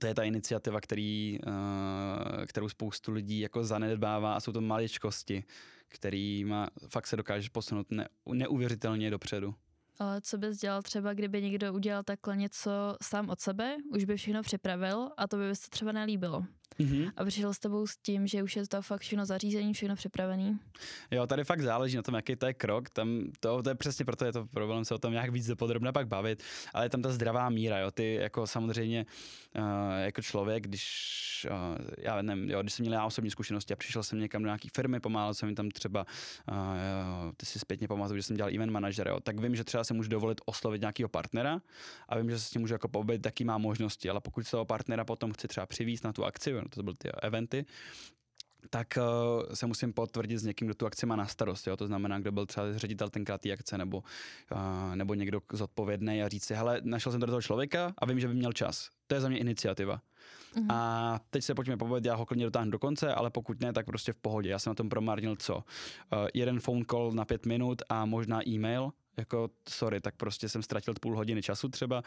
to 0.00 0.06
je 0.06 0.14
ta 0.14 0.22
iniciativa, 0.22 0.80
který, 0.80 1.38
uh, 1.46 2.44
kterou 2.46 2.68
spoustu 2.68 3.12
lidí 3.12 3.40
jako 3.40 3.64
zanedbává 3.64 4.34
a 4.34 4.40
jsou 4.40 4.52
to 4.52 4.60
maličkosti, 4.60 5.44
má 6.44 6.68
fakt 6.88 7.06
se 7.06 7.16
dokáže 7.16 7.50
posunout 7.52 7.90
ne, 7.90 8.08
neuvěřitelně 8.32 9.10
dopředu. 9.10 9.54
Ale 9.98 10.20
co 10.20 10.38
bys 10.38 10.58
dělal 10.58 10.82
třeba, 10.82 11.14
kdyby 11.14 11.42
někdo 11.42 11.72
udělal 11.72 12.02
takhle 12.02 12.36
něco 12.36 12.70
sám 13.02 13.30
od 13.30 13.40
sebe, 13.40 13.76
už 13.94 14.04
by 14.04 14.16
všechno 14.16 14.42
připravil 14.42 15.10
a 15.16 15.28
to 15.28 15.36
by 15.36 15.56
se 15.56 15.70
třeba 15.70 15.92
nelíbilo 15.92 16.44
mm-hmm. 16.78 17.12
a 17.16 17.24
přišel 17.24 17.54
s 17.54 17.58
tebou 17.58 17.86
s 17.86 17.96
tím, 17.96 18.26
že 18.26 18.42
už 18.42 18.56
je 18.56 18.66
to 18.66 18.82
fakt 18.82 19.00
všechno 19.00 19.26
zařízení, 19.26 19.72
všechno 19.72 19.96
připravený. 19.96 20.58
Jo, 21.10 21.26
tady 21.26 21.44
fakt 21.44 21.60
záleží 21.60 21.96
na 21.96 22.02
tom, 22.02 22.14
jaký 22.14 22.36
to 22.36 22.46
je 22.46 22.54
krok. 22.54 22.90
Tam 22.90 23.22
to, 23.40 23.62
to 23.62 23.68
je 23.68 23.74
přesně 23.74 24.04
proto 24.04 24.24
je 24.24 24.32
to 24.32 24.46
problém 24.46 24.84
se 24.84 24.94
o 24.94 24.98
tom 24.98 25.12
nějak 25.12 25.30
víc 25.30 25.46
dopodrobně 25.46 25.92
pak 25.92 26.08
bavit, 26.08 26.42
ale 26.74 26.84
je 26.84 26.90
tam 26.90 27.02
ta 27.02 27.12
zdravá 27.12 27.48
míra, 27.48 27.78
jo. 27.78 27.90
Ty 27.90 28.14
jako 28.14 28.46
samozřejmě 28.46 29.06
uh, 29.58 29.62
jako 29.96 30.22
člověk, 30.22 30.64
když 30.64 31.46
uh, 31.50 31.86
já 31.98 32.22
nevím, 32.22 32.50
jo, 32.50 32.62
když 32.62 32.72
jsem 32.72 32.82
měl 32.82 32.94
já 32.94 33.04
osobní 33.04 33.30
zkušenosti 33.30 33.72
a 33.72 33.76
přišel 33.76 34.02
jsem 34.02 34.18
někam 34.18 34.42
do 34.42 34.46
nějaké 34.46 34.68
firmy, 34.74 35.00
pomáhal 35.00 35.34
jsem 35.34 35.48
jim 35.48 35.56
tam 35.56 35.70
třeba, 35.70 36.06
uh, 36.50 36.56
jo, 36.56 37.32
ty 37.36 37.46
si 37.46 37.58
zpětně 37.58 37.88
pamatuju, 37.88 38.16
že 38.16 38.22
jsem 38.22 38.36
dělal 38.36 38.54
event 38.54 38.72
manažer, 38.72 39.08
jo, 39.08 39.20
tak 39.20 39.40
vím, 39.40 39.56
že 39.56 39.64
třeba 39.64 39.84
se 39.84 39.94
můžu 39.94 40.08
dovolit 40.08 40.40
oslovit 40.44 40.80
nějakého 40.80 41.08
partnera 41.08 41.60
a 42.08 42.18
vím, 42.18 42.30
že 42.30 42.38
se 42.38 42.44
s 42.44 42.50
tím 42.50 42.60
můžu 42.60 42.74
jako 42.74 42.88
pobavit, 42.88 43.26
jaký 43.26 43.44
má 43.44 43.58
možnosti, 43.58 44.10
ale 44.10 44.20
pokud 44.20 44.44
se 44.44 44.50
toho 44.50 44.64
partnera 44.64 45.04
potom 45.04 45.32
chci 45.32 45.48
třeba 45.48 45.66
přivízt 45.66 46.04
na 46.04 46.12
tu 46.12 46.24
akci, 46.24 46.52
to 46.70 46.82
byly 46.82 46.96
ty 46.96 47.10
eventy, 47.22 47.66
tak 48.70 48.98
uh, 48.98 49.54
se 49.54 49.66
musím 49.66 49.92
potvrdit 49.92 50.38
s 50.38 50.44
někým, 50.44 50.68
kdo 50.68 50.74
tu 50.74 50.86
akci 50.86 51.06
má 51.06 51.16
na 51.16 51.26
starost. 51.26 51.66
Jo? 51.66 51.76
To 51.76 51.86
znamená, 51.86 52.18
kdo 52.18 52.32
byl 52.32 52.46
třeba 52.46 52.78
ředitel 52.78 53.08
tenkrát 53.08 53.40
té 53.40 53.52
akce 53.52 53.78
nebo, 53.78 54.02
uh, 54.52 54.94
nebo 54.94 55.14
někdo 55.14 55.40
zodpovědný 55.52 56.22
a 56.22 56.28
říct 56.28 56.44
si, 56.44 56.54
hele, 56.54 56.80
našel 56.84 57.12
jsem 57.12 57.20
tady 57.20 57.30
toho 57.30 57.42
člověka 57.42 57.94
a 57.98 58.06
vím, 58.06 58.20
že 58.20 58.28
by 58.28 58.34
měl 58.34 58.52
čas. 58.52 58.90
To 59.06 59.14
je 59.14 59.20
za 59.20 59.28
mě 59.28 59.38
iniciativa. 59.38 60.00
Mm-hmm. 60.54 60.66
A 60.70 61.20
teď 61.30 61.44
se 61.44 61.54
pojďme 61.54 61.76
pobavit, 61.76 62.04
já 62.04 62.14
ho 62.14 62.26
klidně 62.26 62.44
dotáhnu 62.44 62.70
do 62.70 62.78
konce, 62.78 63.14
ale 63.14 63.30
pokud 63.30 63.60
ne, 63.60 63.72
tak 63.72 63.86
prostě 63.86 64.12
v 64.12 64.16
pohodě. 64.16 64.50
Já 64.50 64.58
jsem 64.58 64.70
na 64.70 64.74
tom 64.74 64.88
promarnil 64.88 65.36
co? 65.36 65.56
Uh, 65.56 65.62
jeden 66.34 66.60
phone 66.60 66.84
call 66.90 67.12
na 67.12 67.24
pět 67.24 67.46
minut 67.46 67.82
a 67.88 68.04
možná 68.04 68.48
e-mail, 68.48 68.92
jako 69.16 69.50
sorry, 69.68 70.00
tak 70.00 70.16
prostě 70.16 70.48
jsem 70.48 70.62
ztratil 70.62 70.94
půl 71.00 71.16
hodiny 71.16 71.42
času 71.42 71.68
třeba, 71.68 72.02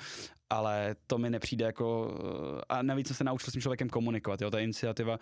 ale 0.49 0.95
to 1.07 1.17
mi 1.17 1.29
nepřijde 1.29 1.65
jako, 1.65 2.17
a 2.69 2.81
navíc 2.81 3.07
jsem 3.07 3.15
se 3.15 3.23
naučil 3.23 3.51
s 3.51 3.53
tím 3.53 3.61
člověkem 3.61 3.89
komunikovat, 3.89 4.41
jo, 4.41 4.51
ta 4.51 4.59
iniciativa, 4.59 5.19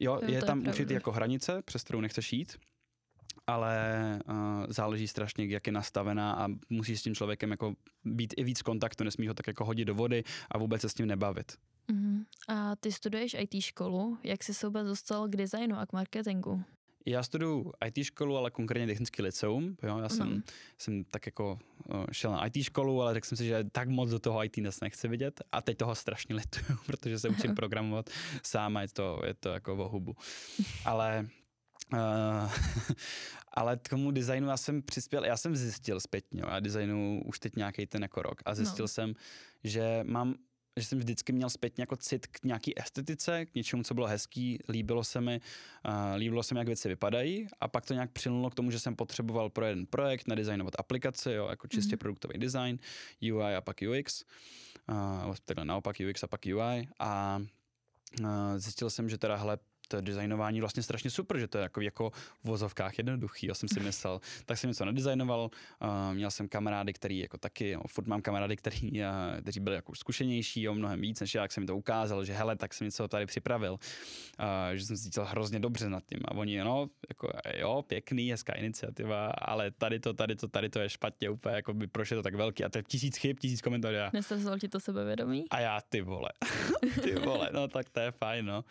jo, 0.00 0.20
jo 0.22 0.30
je 0.30 0.42
tam 0.42 0.60
je 0.60 0.68
určitě 0.68 0.94
jako 0.94 1.12
hranice, 1.12 1.62
přes 1.62 1.82
kterou 1.82 2.00
nechceš 2.00 2.32
jít, 2.32 2.56
ale 3.46 4.18
uh, 4.28 4.36
záleží 4.68 5.08
strašně, 5.08 5.46
jak 5.46 5.66
je 5.66 5.72
nastavená 5.72 6.32
a 6.32 6.48
musíš 6.70 7.00
s 7.00 7.02
tím 7.02 7.14
člověkem 7.14 7.50
jako 7.50 7.74
být 8.04 8.34
i 8.36 8.44
víc 8.44 8.62
kontaktu, 8.62 9.04
nesmíš 9.04 9.28
ho 9.28 9.34
tak 9.34 9.46
jako 9.46 9.64
hodit 9.64 9.84
do 9.84 9.94
vody 9.94 10.24
a 10.50 10.58
vůbec 10.58 10.80
se 10.80 10.88
s 10.88 10.94
tím 10.94 11.06
nebavit. 11.06 11.52
Uh-huh. 11.88 12.24
A 12.48 12.76
ty 12.76 12.92
studuješ 12.92 13.36
IT 13.38 13.62
školu, 13.62 14.18
jak 14.22 14.44
jsi 14.44 14.54
se 14.54 14.66
vůbec 14.66 14.86
dostal 14.86 15.28
k 15.28 15.36
designu 15.36 15.76
a 15.76 15.86
k 15.86 15.92
marketingu? 15.92 16.64
Já 17.06 17.22
studuju 17.22 17.72
IT 17.86 18.04
školu, 18.04 18.36
ale 18.36 18.50
konkrétně 18.50 18.86
technický 18.86 19.22
liceum. 19.22 19.76
Jo? 19.82 19.98
Já 19.98 20.08
jsem, 20.08 20.28
mm. 20.28 20.42
jsem 20.78 21.04
tak 21.04 21.26
jako 21.26 21.58
šel 22.12 22.32
na 22.32 22.46
IT 22.46 22.62
školu, 22.62 23.02
ale 23.02 23.14
řekl 23.14 23.26
jsem 23.26 23.38
si, 23.38 23.46
že 23.46 23.64
tak 23.72 23.88
moc 23.88 24.10
do 24.10 24.18
toho 24.18 24.44
IT 24.44 24.56
dnes 24.56 24.80
nechci 24.80 25.08
vidět 25.08 25.40
a 25.52 25.62
teď 25.62 25.76
toho 25.76 25.94
strašně 25.94 26.34
lituju, 26.34 26.78
protože 26.86 27.18
se 27.18 27.28
učím 27.28 27.54
programovat 27.56 28.10
sám 28.42 28.76
a 28.76 28.82
je 28.82 28.88
to, 28.88 29.20
je 29.26 29.34
to 29.34 29.48
jako 29.48 29.76
v 29.76 29.78
hubu. 29.78 30.16
Ale 30.84 31.26
Uh, 31.92 32.52
ale 33.52 33.76
k 33.76 33.88
tomu 33.88 34.10
designu 34.10 34.48
já 34.48 34.56
jsem 34.56 34.82
přispěl, 34.82 35.24
já 35.24 35.36
jsem 35.36 35.56
zjistil 35.56 36.00
zpětně, 36.00 36.42
já 36.48 36.60
designu 36.60 37.22
už 37.24 37.38
teď 37.38 37.56
nějaký 37.56 37.86
ten 37.86 38.02
jako 38.02 38.22
rok 38.22 38.42
a 38.44 38.54
zjistil 38.54 38.82
no. 38.82 38.88
jsem, 38.88 39.14
že 39.64 40.00
mám 40.06 40.34
že 40.76 40.86
jsem 40.86 40.98
vždycky 40.98 41.32
měl 41.32 41.50
zpětně 41.50 41.82
jako 41.82 41.96
cit 41.96 42.26
k 42.26 42.44
nějaký 42.44 42.80
estetice, 42.80 43.46
k 43.46 43.54
něčemu, 43.54 43.82
co 43.82 43.94
bylo 43.94 44.06
hezký, 44.06 44.58
líbilo 44.68 45.04
se 45.04 45.20
mi, 45.20 45.40
uh, 45.88 46.16
líbilo 46.16 46.42
se 46.42 46.54
mi, 46.54 46.60
jak 46.60 46.66
věci 46.66 46.88
vypadají. 46.88 47.46
A 47.60 47.68
pak 47.68 47.86
to 47.86 47.94
nějak 47.94 48.10
přinulo 48.10 48.50
k 48.50 48.54
tomu, 48.54 48.70
že 48.70 48.80
jsem 48.80 48.96
potřeboval 48.96 49.50
pro 49.50 49.64
jeden 49.66 49.86
projekt 49.86 50.28
nadizajnovat 50.28 50.74
aplikaci, 50.78 51.32
jo, 51.32 51.46
jako 51.48 51.68
čistě 51.68 51.96
mm-hmm. 51.96 51.98
produktový 51.98 52.38
design, 52.38 52.78
UI 53.32 53.54
a 53.54 53.60
pak 53.60 53.76
UX, 53.90 54.24
uh, 54.88 55.34
takhle 55.44 55.64
naopak 55.64 55.96
UX 56.10 56.22
a 56.22 56.26
pak 56.26 56.40
UI 56.46 56.88
a 56.98 57.42
uh, 58.20 58.28
zjistil 58.56 58.90
jsem, 58.90 59.08
že 59.08 59.18
teda 59.18 59.36
hele, 59.36 59.58
to 59.88 60.00
designování 60.00 60.60
vlastně 60.60 60.82
strašně 60.82 61.10
super, 61.10 61.38
že 61.38 61.48
to 61.48 61.58
je 61.58 61.62
jako, 61.62 61.80
jako 61.80 62.10
v 62.10 62.44
vozovkách 62.44 62.98
jednoduchý, 62.98 63.46
já 63.46 63.54
jsem 63.54 63.68
si 63.68 63.80
myslel. 63.80 64.20
tak 64.46 64.58
jsem 64.58 64.70
něco 64.70 64.84
nadizajnoval, 64.84 65.50
uh, 65.82 66.14
měl 66.14 66.30
jsem 66.30 66.48
kamarády, 66.48 66.92
který 66.92 67.18
jako 67.18 67.38
taky, 67.38 67.70
jo, 67.70 67.82
furt 67.86 68.06
mám 68.06 68.22
kamarády, 68.22 68.56
který, 68.56 68.90
uh, 68.92 69.40
kteří 69.42 69.60
byli 69.60 69.76
jako 69.76 69.94
zkušenější, 69.94 70.62
jo, 70.62 70.74
mnohem 70.74 71.00
víc, 71.00 71.20
než 71.20 71.34
já, 71.34 71.42
jak 71.42 71.52
jsem 71.52 71.62
mi 71.62 71.66
to 71.66 71.76
ukázal, 71.76 72.24
že 72.24 72.32
hele, 72.32 72.56
tak 72.56 72.74
jsem 72.74 72.84
něco 72.84 73.08
tady 73.08 73.26
připravil, 73.26 73.72
uh, 73.72 74.74
že 74.74 74.84
jsem 74.84 74.96
cítil 74.96 75.24
hrozně 75.24 75.60
dobře 75.60 75.88
nad 75.88 76.04
tím 76.06 76.20
a 76.24 76.34
oni, 76.34 76.58
no, 76.58 76.86
jako 77.08 77.28
jo, 77.58 77.84
pěkný, 77.86 78.30
hezká 78.30 78.52
iniciativa, 78.52 79.26
ale 79.26 79.70
tady 79.70 80.00
to, 80.00 80.14
tady 80.14 80.36
to, 80.36 80.48
tady 80.48 80.68
to 80.68 80.78
je 80.80 80.88
špatně 80.88 81.30
úplně, 81.30 81.54
jako 81.54 81.74
by 81.74 81.86
proč 81.86 82.10
je 82.10 82.16
to 82.16 82.22
tak 82.22 82.34
velký 82.34 82.64
a 82.64 82.68
to 82.68 82.78
je 82.78 82.82
tisíc 82.82 83.16
chyb, 83.16 83.36
tisíc 83.38 83.62
komentářů. 83.62 83.96
Nesrazil 84.12 84.58
ti 84.58 84.68
to 84.68 84.80
sebevědomí? 84.80 85.44
A 85.50 85.60
já, 85.60 85.80
ty 85.88 86.00
vole, 86.00 86.28
ty 87.02 87.14
vole, 87.14 87.50
no 87.52 87.68
tak 87.68 87.88
to 87.88 88.00
je 88.00 88.10
fajn, 88.10 88.46
no 88.46 88.64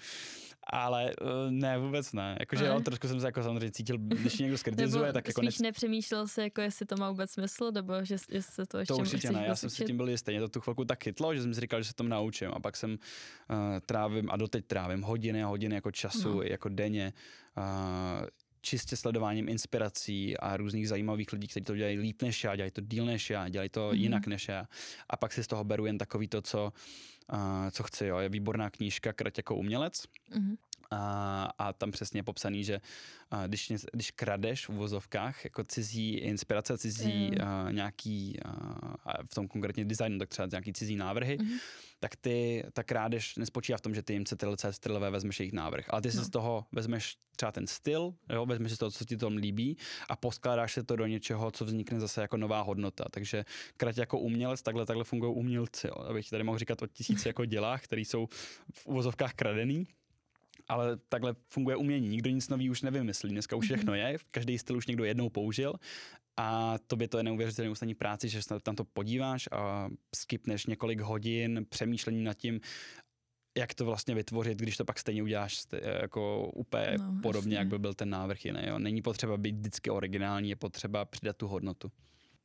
ale 0.68 1.05
uh, 1.22 1.28
ne, 1.50 1.78
vůbec 1.78 2.14
ne. 2.14 2.38
Jakože 2.40 2.66
jo, 2.66 2.80
trošku 2.80 3.08
jsem 3.08 3.20
se 3.20 3.26
jako 3.26 3.44
samozřejmě 3.44 3.72
cítil, 3.72 3.98
když 3.98 4.38
někdo 4.38 4.58
skritizuje, 4.64 5.14
tak 5.14 5.28
jako... 5.28 5.42
Spíš 5.42 5.60
nepřemýšlel 5.60 6.28
se, 6.28 6.44
jako 6.44 6.62
jestli 6.62 6.86
to 6.86 6.96
má 6.96 7.10
vůbec 7.12 7.32
smysl, 7.32 7.72
nebo 7.72 7.94
že 8.04 8.14
jestli 8.14 8.42
se 8.42 8.66
to 8.66 8.78
ještě 8.78 8.94
To 8.94 8.98
určitě 8.98 9.32
ne, 9.32 9.46
já 9.48 9.56
jsem 9.56 9.70
si 9.70 9.86
tím 9.86 9.98
byl 9.98 10.10
jistý. 10.10 10.32
Mě 10.32 10.40
to 10.40 10.50
tu 10.50 10.62
chvilku 10.62 10.86
tak 10.86 11.04
chytlo, 11.04 11.36
že 11.36 11.42
jsem 11.42 11.54
si 11.54 11.62
říkal, 11.62 11.82
že 11.82 11.88
se 11.88 11.96
tom 11.96 12.10
naučím 12.10 12.50
a 12.54 12.60
pak 12.60 12.78
jsem 12.78 12.92
uh, 12.92 12.98
trávím 13.86 14.32
a 14.32 14.38
doteď 14.38 14.66
trávím 14.66 15.02
hodiny 15.02 15.44
a 15.44 15.48
hodiny 15.48 15.76
jako 15.76 15.92
času, 15.92 16.34
no. 16.34 16.42
jako 16.42 16.70
denně. 16.70 17.14
Uh, 17.58 18.28
čistě 18.66 18.98
sledováním 18.98 19.50
inspirací 19.50 20.38
a 20.38 20.58
různých 20.58 20.90
zajímavých 20.90 21.34
lidí, 21.34 21.48
kteří 21.48 21.64
to 21.64 21.76
dělají 21.76 21.98
líp 21.98 22.22
než 22.22 22.44
já, 22.44 22.56
dělají 22.56 22.72
to 22.72 22.82
díl 22.82 23.06
než 23.06 23.30
já, 23.30 23.50
dělají 23.50 23.70
to 23.70 23.90
mm-hmm. 23.90 24.02
jinak 24.02 24.28
než 24.28 24.48
já. 24.48 24.68
A 25.10 25.18
pak 25.18 25.34
si 25.34 25.44
z 25.44 25.48
toho 25.48 25.64
beru 25.64 25.86
jen 25.86 25.98
takový 25.98 26.28
to, 26.28 26.42
co, 26.42 26.74
uh, 27.34 27.40
co 27.72 27.84
chci. 27.84 28.06
Jo. 28.06 28.18
Je 28.18 28.30
výborná 28.30 28.70
knížka 28.70 29.14
Krať 29.14 29.38
jako 29.38 29.56
umělec. 29.56 30.04
Mm-hmm. 30.04 30.56
A, 30.92 31.50
a 31.58 31.74
tam 31.74 31.92
přesně 31.92 32.20
je 32.20 32.24
popsaný, 32.24 32.64
že 32.64 32.82
a 33.32 33.48
když, 33.48 33.74
když 33.94 34.12
kradeš 34.12 34.70
v 34.70 34.74
vozovkách 34.74 35.44
jako 35.44 35.64
cizí 35.64 36.14
inspirace, 36.14 36.78
cizí 36.78 37.32
mm. 37.32 37.48
a, 37.48 37.72
nějaký, 37.72 38.40
a, 39.06 39.24
v 39.24 39.36
tom 39.36 39.48
konkrétně 39.48 39.86
designu, 39.86 40.20
tak 40.20 40.30
třeba 40.30 40.48
nějaký 40.52 40.74
cizí 40.74 40.96
návrhy, 40.96 41.38
mm. 41.42 41.58
tak 42.00 42.16
ty, 42.16 42.64
ta 42.74 42.84
krádež 42.84 43.36
nespočívá 43.36 43.78
v 43.78 43.82
tom, 43.82 43.96
že 43.96 44.02
ty 44.02 44.14
jim 44.14 44.26
CTRL, 44.26 44.56
CTRL 44.56 45.12
vezmeš 45.12 45.40
jejich 45.40 45.54
návrh, 45.54 45.86
ale 45.90 46.02
ty 46.02 46.12
si 46.12 46.18
no. 46.18 46.24
z 46.24 46.30
toho 46.30 46.66
vezmeš 46.72 47.18
třeba 47.36 47.52
ten 47.52 47.68
styl, 47.68 48.14
jo, 48.30 48.46
vezmeš 48.46 48.72
si 48.72 48.78
to, 48.78 48.92
co 48.92 49.06
ti 49.06 49.18
tom 49.18 49.36
líbí 49.36 49.78
a 50.10 50.16
poskládáš 50.16 50.74
se 50.74 50.84
to 50.84 50.96
do 50.96 51.06
něčeho, 51.06 51.52
co 51.52 51.66
vznikne 51.66 52.00
zase 52.00 52.22
jako 52.22 52.38
nová 52.38 52.62
hodnota. 52.62 53.06
Takže 53.12 53.46
krát 53.78 53.98
jako 53.98 54.20
umělec, 54.20 54.62
takhle, 54.62 54.86
takhle 54.86 55.04
fungují 55.04 55.36
umělci. 55.36 55.88
Jo. 55.88 55.96
Abych 56.10 56.30
tady 56.30 56.44
mohl 56.44 56.58
říkat 56.58 56.82
o 56.82 56.88
tisíci 56.88 57.28
jako 57.28 57.46
dělách, 57.46 57.84
které 57.84 58.02
jsou 58.02 58.28
v 58.74 58.88
uvozovkách 58.88 59.34
kradený, 59.34 59.88
ale 60.68 60.98
takhle 61.10 61.36
funguje 61.50 61.76
umění. 61.76 62.08
Nikdo 62.08 62.30
nic 62.30 62.50
nový 62.50 62.70
už 62.70 62.82
nevymyslí. 62.82 63.30
Dneska 63.30 63.56
už 63.56 63.66
všechno 63.66 63.96
je, 63.96 64.18
každý 64.32 64.58
styl 64.58 64.78
už 64.78 64.88
někdo 64.88 65.04
jednou 65.04 65.30
použil 65.30 65.74
a 66.38 66.76
tobě 66.88 67.08
to 67.08 67.18
je 67.18 67.24
neuvěřitelně 67.24 67.72
ostatní 67.72 67.96
práci, 67.96 68.30
že 68.30 68.42
se 68.42 68.60
tam 68.60 68.76
to 68.76 68.84
podíváš 68.84 69.50
a 69.52 69.90
skipneš 70.16 70.66
několik 70.66 71.00
hodin 71.00 71.66
přemýšlení 71.70 72.24
nad 72.24 72.34
tím, 72.34 72.62
jak 73.58 73.74
to 73.74 73.86
vlastně 73.86 74.16
vytvořit, 74.16 74.58
když 74.58 74.78
to 74.78 74.86
pak 74.86 75.00
stejně 75.00 75.24
uděláš 75.24 75.64
jako 76.02 76.52
úplně 76.56 76.96
no, 76.98 77.20
podobně, 77.22 77.56
jasně. 77.56 77.58
jak 77.58 77.68
by 77.68 77.80
byl 77.80 77.94
ten 77.94 78.10
návrh 78.10 78.46
jiný. 78.46 78.60
Jo. 78.68 78.80
Není 78.80 79.02
potřeba 79.02 79.38
být 79.38 79.56
vždycky 79.56 79.90
originální, 79.90 80.50
je 80.50 80.56
potřeba 80.56 81.06
přidat 81.06 81.38
tu 81.38 81.48
hodnotu. 81.48 81.92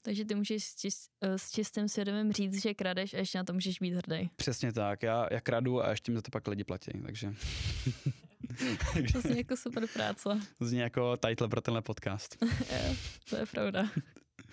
Takže 0.02 0.24
ty 0.24 0.34
můžeš 0.34 0.64
s, 0.64 0.74
čist, 0.74 1.10
eh, 1.20 1.38
s 1.38 1.50
čistým 1.50 1.88
svědomím 1.88 2.32
říct, 2.32 2.62
že 2.62 2.74
kradeš 2.74 3.14
a 3.14 3.16
ještě 3.16 3.38
na 3.38 3.44
to 3.44 3.52
můžeš 3.52 3.78
být 3.78 3.94
hrdý. 3.94 4.30
Přesně 4.36 4.72
tak. 4.72 5.02
Já, 5.02 5.28
já 5.30 5.40
kradu 5.40 5.84
a 5.84 5.90
ještě 5.90 6.12
mi 6.12 6.18
za 6.18 6.22
to 6.22 6.30
pak 6.30 6.48
lidi 6.48 6.64
platí, 6.64 6.90
takže... 7.06 7.34
to 9.12 9.20
zní 9.20 9.38
jako 9.38 9.56
super 9.56 9.86
práce. 9.86 10.40
To 10.58 10.64
zní 10.66 10.78
jako 10.78 11.16
title 11.16 11.48
pro 11.48 11.60
tenhle 11.60 11.82
podcast. 11.82 12.36
je, 12.72 12.96
to 13.30 13.36
je 13.36 13.46
pravda. 13.46 13.90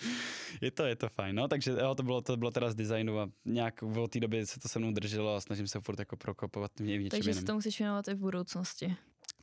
je 0.62 0.72
to, 0.72 0.86
je 0.86 0.96
to 0.96 1.10
fajn, 1.10 1.36
no, 1.36 1.48
takže 1.48 1.72
jo, 1.72 1.96
to 1.96 2.04
bylo, 2.04 2.22
to 2.22 2.38
bylo 2.38 2.52
teda 2.52 2.72
z 2.72 2.76
designu 2.76 3.20
a 3.20 3.30
nějak 3.46 3.82
v 3.82 4.08
té 4.08 4.20
době 4.20 4.46
se 4.46 4.60
to 4.60 4.68
se 4.68 4.80
mnou 4.80 4.92
drželo 4.92 5.36
a 5.36 5.42
snažím 5.42 5.68
se 5.68 5.80
furt 5.80 6.00
jako 6.00 6.18
prokopovat 6.18 6.72
v 6.80 6.84
něčem 6.84 7.10
Takže 7.10 7.30
jiném. 7.30 7.42
se 7.42 7.46
to 7.46 7.54
musíš 7.54 7.80
věnovat 7.80 8.08
i 8.08 8.14
v 8.14 8.18
budoucnosti. 8.18 8.96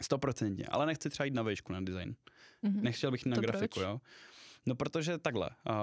Stoprocentně, 0.03 0.67
ale 0.67 0.87
nechci 0.87 1.11
třeba 1.11 1.25
jít 1.25 1.35
na 1.35 1.43
výšku 1.43 1.73
na 1.73 1.81
design. 1.81 2.15
Mm-hmm. 2.65 2.83
Nechtěl 2.83 3.11
bych 3.11 3.27
na 3.27 3.35
to 3.35 3.41
grafiku, 3.41 3.75
proč? 3.75 3.85
jo. 3.85 4.01
No 4.67 4.75
protože 4.75 5.19
takhle, 5.19 5.51
uh, 5.71 5.75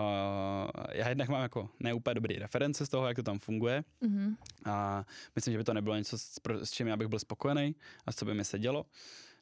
já 0.92 1.10
jednak 1.10 1.30
mám 1.30 1.42
jako 1.42 1.70
neúplně 1.80 2.16
dobrý 2.16 2.40
reference 2.40 2.86
z 2.86 2.90
toho, 2.90 3.08
jak 3.08 3.16
to 3.16 3.24
tam 3.24 3.40
funguje 3.40 3.84
mm-hmm. 4.02 4.36
a 4.66 5.06
myslím, 5.36 5.52
že 5.52 5.58
by 5.58 5.64
to 5.64 5.74
nebylo 5.74 5.96
něco, 5.96 6.18
s, 6.18 6.40
s 6.64 6.72
čím 6.72 6.88
já 6.88 6.98
bych 6.98 7.08
byl 7.08 7.20
spokojený 7.20 7.76
a 8.06 8.12
s 8.12 8.16
co 8.16 8.26
by 8.26 8.34
mi 8.34 8.46
se 8.46 8.60
dělo 8.60 8.86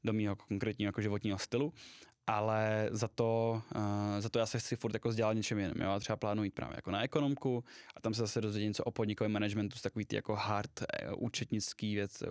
do 0.03 0.13
mého 0.13 0.36
konkrétního 0.36 0.88
jako 0.88 1.01
životního 1.01 1.38
stylu 1.38 1.74
ale 2.29 2.89
za 2.91 3.08
to, 3.08 3.62
uh, 3.75 3.81
za 4.19 4.29
to 4.29 4.39
já 4.39 4.46
se 4.46 4.60
chci 4.60 4.75
furt 4.75 4.93
jako 4.93 5.10
vzdělat 5.10 5.34
něčem 5.34 5.60
jiným. 5.60 5.81
Já 5.81 6.00
třeba 6.00 6.15
plánuji 6.15 6.43
jít 6.43 6.53
právě 6.53 6.75
jako 6.75 6.91
na 6.91 7.03
ekonomku 7.03 7.63
a 7.96 8.01
tam 8.01 8.13
se 8.13 8.22
zase 8.22 8.41
dozvědět 8.41 8.67
něco 8.67 8.84
o 8.84 8.91
podnikovém 8.91 9.31
managementu 9.31 9.77
z 9.77 9.81
takový 9.81 10.05
ty 10.05 10.15
jako 10.15 10.36
hard 10.36 10.79
uh, 10.79 11.13
účetnický 11.17 11.96
věc, 11.96 12.24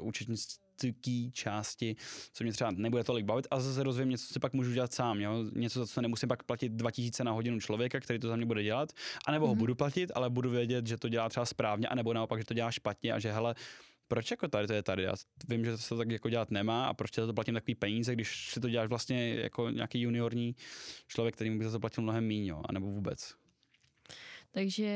účetnický 0.79 1.33
části, 1.33 1.97
co 2.33 2.45
mě 2.45 2.53
třeba 2.53 2.71
nebude 2.71 3.05
tolik 3.05 3.25
bavit, 3.25 3.47
a 3.51 3.61
zase 3.61 3.83
rozvím 3.83 4.11
něco, 4.11 4.27
co 4.27 4.33
si 4.33 4.41
pak 4.41 4.53
můžu 4.53 4.73
dělat 4.73 4.93
sám. 4.93 5.21
Jo? 5.21 5.45
Něco, 5.55 5.81
za 5.81 5.87
co 5.87 6.01
nemusím 6.01 6.29
pak 6.29 6.43
platit 6.43 6.73
2000 6.73 7.25
na 7.25 7.33
hodinu 7.33 7.61
člověka, 7.61 8.01
který 8.01 8.19
to 8.19 8.29
za 8.29 8.37
mě 8.37 8.47
bude 8.47 8.63
dělat, 8.63 8.93
anebo 9.27 9.45
mm-hmm. 9.45 9.49
ho 9.49 9.55
mhm. 9.55 9.59
budu 9.59 9.75
platit, 9.75 10.13
ale 10.15 10.31
budu 10.31 10.51
vědět, 10.51 10.87
že 10.87 10.97
to 10.97 11.09
dělá 11.09 11.29
třeba 11.29 11.47
správně, 11.47 11.89
anebo 11.89 12.13
naopak, 12.13 12.39
že 12.39 12.45
to 12.45 12.55
dělá 12.55 12.71
špatně 12.71 13.13
a 13.13 13.19
že 13.19 13.33
hele, 13.33 13.55
proč 14.09 14.31
jako 14.31 14.49
tady 14.49 14.67
to 14.67 14.73
je 14.73 14.83
tady? 14.83 15.03
Já 15.03 15.15
vím, 15.49 15.65
že 15.65 15.71
to 15.71 15.79
se 15.79 15.97
tak 15.97 16.11
jako 16.11 16.31
dělat 16.31 16.51
nemá 16.51 16.87
a 16.87 16.95
proč 16.95 17.11
to 17.11 17.33
platím 17.35 17.55
takový 17.55 17.75
peníze, 17.75 18.13
když 18.13 18.51
si 18.51 18.61
to 18.61 18.69
děláš 18.69 18.89
vlastně 18.89 19.35
jako 19.35 19.71
nějaký 19.71 20.01
juniorní 20.01 20.57
člověk, 21.07 21.35
který 21.35 21.59
by 21.59 21.65
za 21.65 21.71
to 21.71 21.81
platil 21.81 22.03
mnohem 22.03 22.25
míň, 22.25 22.53
anebo 22.69 22.87
vůbec. 22.87 23.35
Takže 24.51 24.91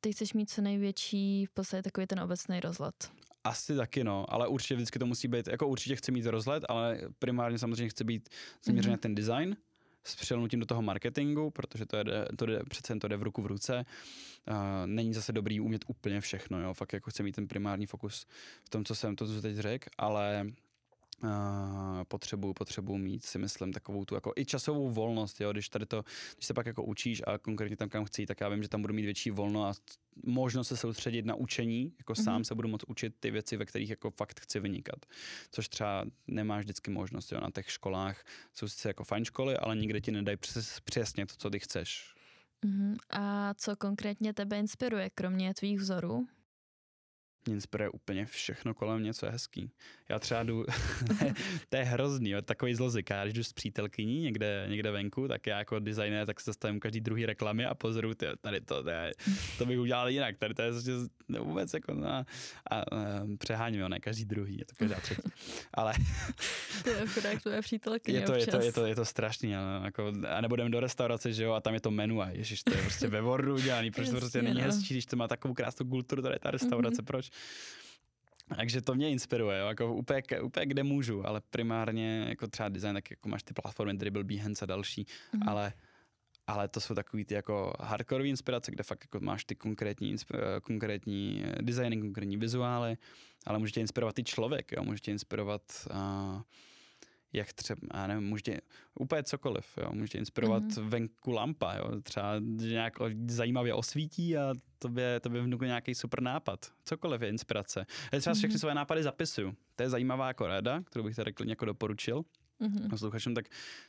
ty 0.00 0.12
chceš 0.12 0.32
mít 0.32 0.50
co 0.50 0.62
největší 0.62 1.46
v 1.46 1.50
podstatě 1.50 1.82
takový 1.82 2.06
ten 2.06 2.20
obecný 2.20 2.60
rozhled. 2.60 3.10
Asi 3.44 3.76
taky, 3.76 4.04
no, 4.04 4.24
ale 4.28 4.48
určitě 4.48 4.74
vždycky 4.74 4.98
to 4.98 5.06
musí 5.06 5.28
být, 5.28 5.48
jako 5.48 5.68
určitě 5.68 5.96
chci 5.96 6.12
mít 6.12 6.26
rozhled, 6.26 6.64
ale 6.68 7.00
primárně 7.18 7.58
samozřejmě 7.58 7.88
chci 7.88 8.04
být 8.04 8.28
zaměřený 8.64 8.94
mm-hmm. 8.94 8.96
na 8.96 9.00
ten 9.00 9.14
design, 9.14 9.56
s 10.04 10.16
přelnutím 10.16 10.60
do 10.60 10.66
toho 10.66 10.82
marketingu, 10.82 11.50
protože 11.50 11.86
to, 11.86 11.96
je, 11.96 12.04
to 12.36 12.46
jde, 12.46 12.62
přece 12.68 12.92
jen 12.92 13.00
to 13.00 13.08
jde 13.08 13.16
v 13.16 13.22
ruku 13.22 13.42
v 13.42 13.46
ruce. 13.46 13.84
Uh, 14.50 14.56
není 14.86 15.14
zase 15.14 15.32
dobrý 15.32 15.60
umět 15.60 15.84
úplně 15.86 16.20
všechno, 16.20 16.60
jo. 16.60 16.74
Fakt 16.74 16.92
jako 16.92 17.10
chci 17.10 17.22
mít 17.22 17.36
ten 17.36 17.48
primární 17.48 17.86
fokus 17.86 18.26
v 18.64 18.68
tom, 18.68 18.84
co 18.84 18.94
jsem 18.94 19.16
to, 19.16 19.26
co 19.26 19.42
teď 19.42 19.56
řekl, 19.56 19.88
ale 19.98 20.46
Uh, 21.24 22.04
potřebuju, 22.08 22.54
potřebuju 22.54 22.98
mít, 22.98 23.24
si 23.24 23.38
myslím, 23.38 23.72
takovou 23.72 24.04
tu 24.04 24.14
jako 24.14 24.32
i 24.36 24.44
časovou 24.44 24.90
volnost, 24.90 25.40
jo, 25.40 25.52
když 25.52 25.68
tady 25.68 25.86
to, 25.86 26.04
když 26.34 26.46
se 26.46 26.54
pak 26.54 26.66
jako 26.66 26.84
učíš 26.84 27.22
a 27.26 27.38
konkrétně 27.38 27.76
tam 27.76 27.88
kam 27.88 28.04
chci, 28.04 28.26
tak 28.26 28.40
já 28.40 28.48
vím, 28.48 28.62
že 28.62 28.68
tam 28.68 28.82
budu 28.82 28.94
mít 28.94 29.04
větší 29.04 29.30
volno 29.30 29.66
a 29.66 29.72
možnost 30.26 30.68
se 30.68 30.76
soustředit 30.76 31.26
na 31.26 31.34
učení, 31.34 31.94
jako 31.98 32.12
mm-hmm. 32.12 32.24
sám 32.24 32.44
se 32.44 32.54
budu 32.54 32.68
moct 32.68 32.84
učit 32.88 33.14
ty 33.20 33.30
věci, 33.30 33.56
ve 33.56 33.66
kterých 33.66 33.90
jako 33.90 34.10
fakt 34.10 34.40
chci 34.40 34.60
vynikat, 34.60 35.06
což 35.50 35.68
třeba 35.68 36.04
nemáš 36.26 36.64
vždycky 36.64 36.90
možnost, 36.90 37.32
jo, 37.32 37.40
na 37.40 37.50
těch 37.50 37.70
školách 37.70 38.24
jsou 38.54 38.68
sice 38.68 38.88
jako 38.88 39.04
fajn 39.04 39.24
školy, 39.24 39.56
ale 39.56 39.76
nikde 39.76 40.00
ti 40.00 40.10
nedají 40.10 40.36
přes, 40.36 40.80
přesně 40.80 41.26
to, 41.26 41.34
co 41.38 41.50
ty 41.50 41.58
chceš. 41.58 42.14
Mm-hmm. 42.66 42.96
A 43.10 43.54
co 43.54 43.76
konkrétně 43.76 44.34
tebe 44.34 44.58
inspiruje, 44.58 45.10
kromě 45.10 45.54
tvých 45.54 45.80
vzorů? 45.80 46.26
Mě 47.46 47.54
inspiruje 47.54 47.90
úplně 47.90 48.26
všechno 48.26 48.74
kolem 48.74 49.00
mě, 49.00 49.14
co 49.14 49.26
je 49.26 49.32
hezký. 49.32 49.70
Já 50.08 50.18
třeba 50.18 50.42
jdu, 50.42 50.64
to 51.68 51.76
je 51.76 51.82
hrozný, 51.82 52.30
jo, 52.30 52.42
takový 52.42 52.74
zlozik. 52.74 53.10
Já 53.10 53.24
když 53.24 53.34
jdu 53.34 53.44
s 53.44 53.52
přítelkyní 53.52 54.20
někde, 54.20 54.66
někde 54.68 54.90
venku, 54.90 55.28
tak 55.28 55.46
já 55.46 55.58
jako 55.58 55.78
designer 55.78 56.26
tak 56.26 56.40
se 56.40 56.44
zastavím 56.44 56.80
každý 56.80 57.00
druhý 57.00 57.26
reklamy 57.26 57.66
a 57.66 57.74
pozoruju, 57.74 58.14
ty, 58.14 58.26
tady 58.40 58.60
to, 58.60 58.82
tady, 58.82 59.12
to 59.58 59.66
bych 59.66 59.78
udělal 59.78 60.08
jinak, 60.08 60.38
tady 60.38 60.54
to 60.54 60.62
je 60.62 60.70
prostě 60.70 60.92
vůbec 61.38 61.74
jako 61.74 61.94
na, 61.94 62.26
a, 62.70 62.80
a, 62.80 62.84
přeháním, 63.38 63.80
jo, 63.80 63.88
ne 63.88 64.00
každý 64.00 64.24
druhý, 64.24 64.58
je 64.58 64.64
to 64.64 64.74
každá 64.76 65.00
třetí. 65.00 65.22
Ale 65.74 65.94
to 66.84 66.90
je 66.90 67.06
chudák 67.06 67.42
tvoje 67.42 67.60
přítelkyně 67.62 68.18
je 68.18 68.26
to, 68.26 68.34
je 68.34 68.46
to, 68.46 68.60
je 68.60 68.72
to, 68.72 68.86
je 68.86 68.94
to 68.94 69.04
strašný, 69.04 69.56
ale 69.56 69.84
jako, 69.84 70.12
a 70.28 70.40
nebudeme 70.40 70.70
do 70.70 70.80
restaurace, 70.80 71.32
že 71.32 71.44
jo, 71.44 71.52
a 71.52 71.60
tam 71.60 71.74
je 71.74 71.80
to 71.80 71.90
menu 71.90 72.22
a 72.22 72.30
ježiš, 72.30 72.62
to 72.62 72.74
je 72.74 72.82
prostě 72.82 73.06
ve 73.06 73.20
Wordu 73.20 73.54
udělaný, 73.54 73.90
proč 73.90 74.08
to 74.08 74.16
prostě 74.16 74.42
není 74.42 74.60
no. 74.60 74.66
hezčí, 74.66 74.94
když 74.94 75.06
to 75.06 75.16
má 75.16 75.28
takovou 75.28 75.54
krásnou 75.54 75.86
kulturu, 75.86 76.22
tady 76.22 76.38
ta 76.38 76.50
restaurace, 76.50 77.02
mm-hmm. 77.02 77.04
proč? 77.04 77.30
Takže 78.56 78.82
to 78.82 78.94
mě 78.94 79.10
inspiruje, 79.10 79.58
jo, 79.58 79.66
jako 79.66 79.94
úplně, 79.94 80.22
úplně 80.42 80.66
kde 80.66 80.82
můžu, 80.82 81.26
ale 81.26 81.40
primárně 81.50 82.26
jako 82.28 82.46
třeba 82.46 82.68
design, 82.68 82.94
tak 82.94 83.10
jako 83.10 83.28
máš 83.28 83.42
ty 83.42 83.54
platformy 83.54 83.94
Dribble, 83.94 84.24
Behance 84.24 84.64
a 84.64 84.66
další, 84.66 85.04
mm-hmm. 85.04 85.50
ale 85.50 85.72
ale 86.46 86.68
to 86.68 86.80
jsou 86.80 86.94
takový 86.94 87.24
ty 87.24 87.34
jako 87.34 87.72
hardcore 87.80 88.28
inspirace, 88.28 88.70
kde 88.70 88.82
fakt 88.84 89.04
jako 89.04 89.24
máš 89.24 89.44
ty 89.44 89.54
konkrétní, 89.54 90.16
konkrétní 90.62 91.44
designy, 91.60 92.00
konkrétní 92.00 92.36
vizuály, 92.36 92.96
ale 93.46 93.58
může 93.58 93.72
tě 93.72 93.80
inspirovat 93.80 94.18
i 94.18 94.24
člověk, 94.24 94.72
jo, 94.72 94.84
může 94.84 95.00
tě 95.00 95.10
inspirovat 95.10 95.62
uh, 95.90 96.40
jak 97.32 97.52
třeba, 97.52 97.80
já 97.94 98.06
nevím, 98.06 98.28
můžete 98.28 98.58
úplně 99.00 99.22
cokoliv, 99.22 99.78
jo, 99.82 99.92
můžete 99.92 100.18
inspirovat 100.18 100.62
mm-hmm. 100.62 100.88
venku 100.88 101.32
lampa, 101.32 101.74
jo, 101.74 102.00
třeba 102.02 102.34
nějak 102.40 102.94
zajímavě 103.26 103.74
osvítí 103.74 104.36
a 104.36 104.54
to 104.78 104.88
by, 104.88 105.02
to 105.20 105.28
by 105.28 105.40
vnukl 105.40 105.66
nějaký 105.66 105.94
super 105.94 106.22
nápad. 106.22 106.72
Cokoliv 106.84 107.22
je 107.22 107.28
inspirace. 107.28 107.86
Já 108.12 108.18
třeba 108.18 108.34
mm-hmm. 108.34 108.38
všechny 108.38 108.58
své 108.58 108.74
nápady 108.74 109.02
zapisuju. 109.02 109.54
To 109.76 109.82
je 109.82 109.90
zajímavá 109.90 110.28
jako 110.28 110.46
rada, 110.46 110.82
kterou 110.82 111.04
bych 111.04 111.16
tady 111.16 111.32
klidně 111.32 111.52
jako 111.52 111.64
doporučil 111.64 112.24
mm-hmm. 112.62 112.90
posluchačům, 112.90 113.34
tak 113.34 113.46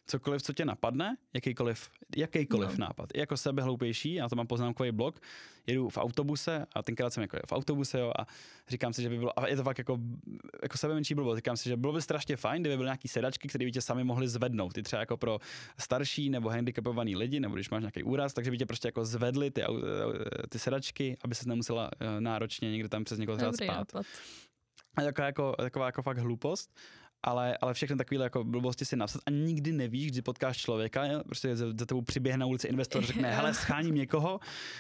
cokoliv, 0.08 0.42
co 0.42 0.54
tě 0.54 0.66
napadne, 0.66 1.18
jakýkoliv, 1.34 1.90
jakýkoliv 2.18 2.78
no. 2.78 2.86
nápad, 2.86 3.10
i 3.14 3.20
jako 3.20 3.38
sebe 3.38 3.62
hloupější, 3.62 4.14
já 4.14 4.30
to 4.30 4.36
mám 4.36 4.48
poznámkový 4.48 4.92
blok, 4.92 5.20
jedu 5.68 5.90
v 5.90 5.98
autobuse 5.98 6.66
a 6.76 6.84
tenkrát 6.84 7.14
jsem 7.14 7.22
jako 7.22 7.38
v 7.48 7.52
autobuse 7.52 8.00
jo, 8.00 8.14
a 8.20 8.28
říkám 8.68 8.94
si, 8.94 9.02
že 9.02 9.10
by 9.10 9.18
bylo, 9.18 9.40
a 9.40 9.48
je 9.48 9.56
to 9.56 9.64
fakt 9.64 9.78
jako, 9.78 9.98
jako 10.64 10.78
sebe 10.78 10.94
menší 10.94 11.16
blbo, 11.16 11.36
říkám 11.36 11.58
si, 11.58 11.70
že 11.70 11.78
bylo 11.78 11.94
by 11.94 12.02
strašně 12.02 12.36
fajn, 12.36 12.62
kdyby 12.62 12.78
byly 12.78 12.88
nějaký 12.88 13.08
sedačky, 13.08 13.48
které 13.48 13.66
by 13.66 13.72
tě 13.72 13.82
sami 13.82 14.04
mohli 14.04 14.28
zvednout, 14.28 14.74
ty 14.74 14.84
třeba 14.84 15.00
jako 15.00 15.18
pro 15.18 15.40
starší 15.80 16.30
nebo 16.30 16.50
handicapovaný 16.50 17.16
lidi, 17.16 17.40
nebo 17.40 17.56
když 17.56 17.70
máš 17.70 17.82
nějaký 17.82 18.04
úraz, 18.04 18.34
takže 18.34 18.52
by 18.52 18.58
tě 18.58 18.66
prostě 18.66 18.88
jako 18.88 19.06
zvedli 19.06 19.52
ty, 19.52 19.64
ty 20.50 20.60
sedačky, 20.60 21.18
aby 21.24 21.36
se 21.36 21.50
nemusela 21.50 21.90
eh, 22.00 22.22
náročně 22.22 22.72
někde 22.72 22.90
tam 22.90 23.04
přes 23.04 23.20
někoho 23.20 23.38
spát. 23.54 23.94
Nápad. 23.94 24.06
A 24.96 25.02
taková 25.02 25.26
jako, 25.26 25.56
taková 25.58 25.86
jako 25.86 26.02
fakt 26.02 26.18
hloupost 26.18 26.76
ale, 27.24 27.58
ale 27.58 27.74
všechny 27.74 27.96
takové 27.98 28.24
jako 28.24 28.44
blbosti 28.44 28.86
si 28.86 28.96
napsat 28.96 29.22
a 29.26 29.32
nikdy 29.32 29.72
nevíš, 29.72 30.12
kdy 30.12 30.22
potkáš 30.22 30.58
člověka, 30.58 31.04
prostě 31.26 31.56
za, 31.56 31.66
za 31.80 31.86
tebou 31.86 32.02
přiběhne 32.02 32.40
na 32.40 32.46
ulici 32.46 32.68
investor, 32.68 33.06
řekne, 33.06 33.36
hele, 33.36 33.54
scháním 33.64 33.96
někoho, 33.96 34.40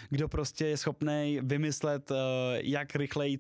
kdo 0.10 0.28
prostě 0.28 0.66
je 0.66 0.78
schopný 0.78 1.40
vymyslet, 1.44 2.12
uh, 2.12 2.18
jak 2.62 2.96
rychleji 2.96 3.38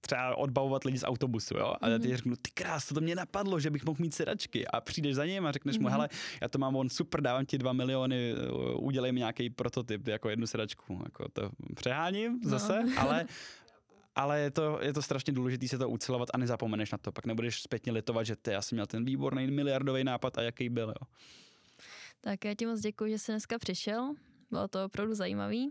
třeba 0.00 0.36
odbavovat 0.36 0.84
lidi 0.84 0.98
z 0.98 1.04
autobusu, 1.04 1.56
jo? 1.58 1.74
A 1.80 1.88
já 1.88 1.98
ti 1.98 2.08
mhm. 2.08 2.16
řeknu, 2.16 2.36
ty 2.42 2.50
krás, 2.54 2.88
to 2.88 3.00
mě 3.00 3.14
napadlo, 3.14 3.60
že 3.60 3.70
bych 3.70 3.84
mohl 3.84 3.98
mít 4.00 4.14
sedačky. 4.14 4.66
A 4.66 4.80
přijdeš 4.80 5.14
za 5.14 5.26
ním 5.26 5.46
a 5.46 5.52
řekneš 5.52 5.76
mm-hmm. 5.76 5.80
mu, 5.80 5.88
mhm. 5.88 5.92
hele, 5.92 6.08
já 6.40 6.48
to 6.48 6.58
mám 6.58 6.76
on 6.76 6.88
super, 6.88 7.20
dávám 7.20 7.46
ti 7.46 7.58
dva 7.58 7.72
miliony, 7.72 8.32
eh, 8.32 8.50
udělej 8.74 9.12
mi 9.12 9.18
nějaký 9.18 9.50
prototyp, 9.50 10.08
jako 10.08 10.28
jednu 10.28 10.46
sedačku. 10.46 11.00
Jako 11.04 11.28
to 11.28 11.50
přeháním 11.74 12.40
no. 12.44 12.50
zase, 12.50 12.84
no. 12.84 12.92
ale 12.98 13.26
ale 14.18 14.40
je 14.40 14.50
to, 14.50 14.78
je 14.82 14.92
to 14.92 15.02
strašně 15.02 15.32
důležité 15.32 15.68
se 15.68 15.78
to 15.78 15.88
ucilovat 15.88 16.28
a 16.34 16.38
nezapomeneš 16.38 16.92
na 16.92 16.98
to. 16.98 17.12
Pak 17.12 17.26
nebudeš 17.26 17.62
zpětně 17.62 17.92
litovat, 17.92 18.26
že 18.26 18.36
ty, 18.36 18.50
já 18.50 18.62
jsem 18.62 18.76
měl 18.76 18.86
ten 18.86 19.04
výborný 19.04 19.46
miliardový 19.46 20.04
nápad 20.04 20.38
a 20.38 20.42
jaký 20.42 20.68
byl. 20.68 20.88
Jo. 20.88 21.06
Tak 22.20 22.44
já 22.44 22.54
ti 22.54 22.66
moc 22.66 22.80
děkuji, 22.80 23.10
že 23.10 23.18
jsi 23.18 23.32
dneska 23.32 23.58
přišel. 23.58 24.14
Bylo 24.50 24.68
to 24.68 24.84
opravdu 24.84 25.14
zajímavý. 25.14 25.70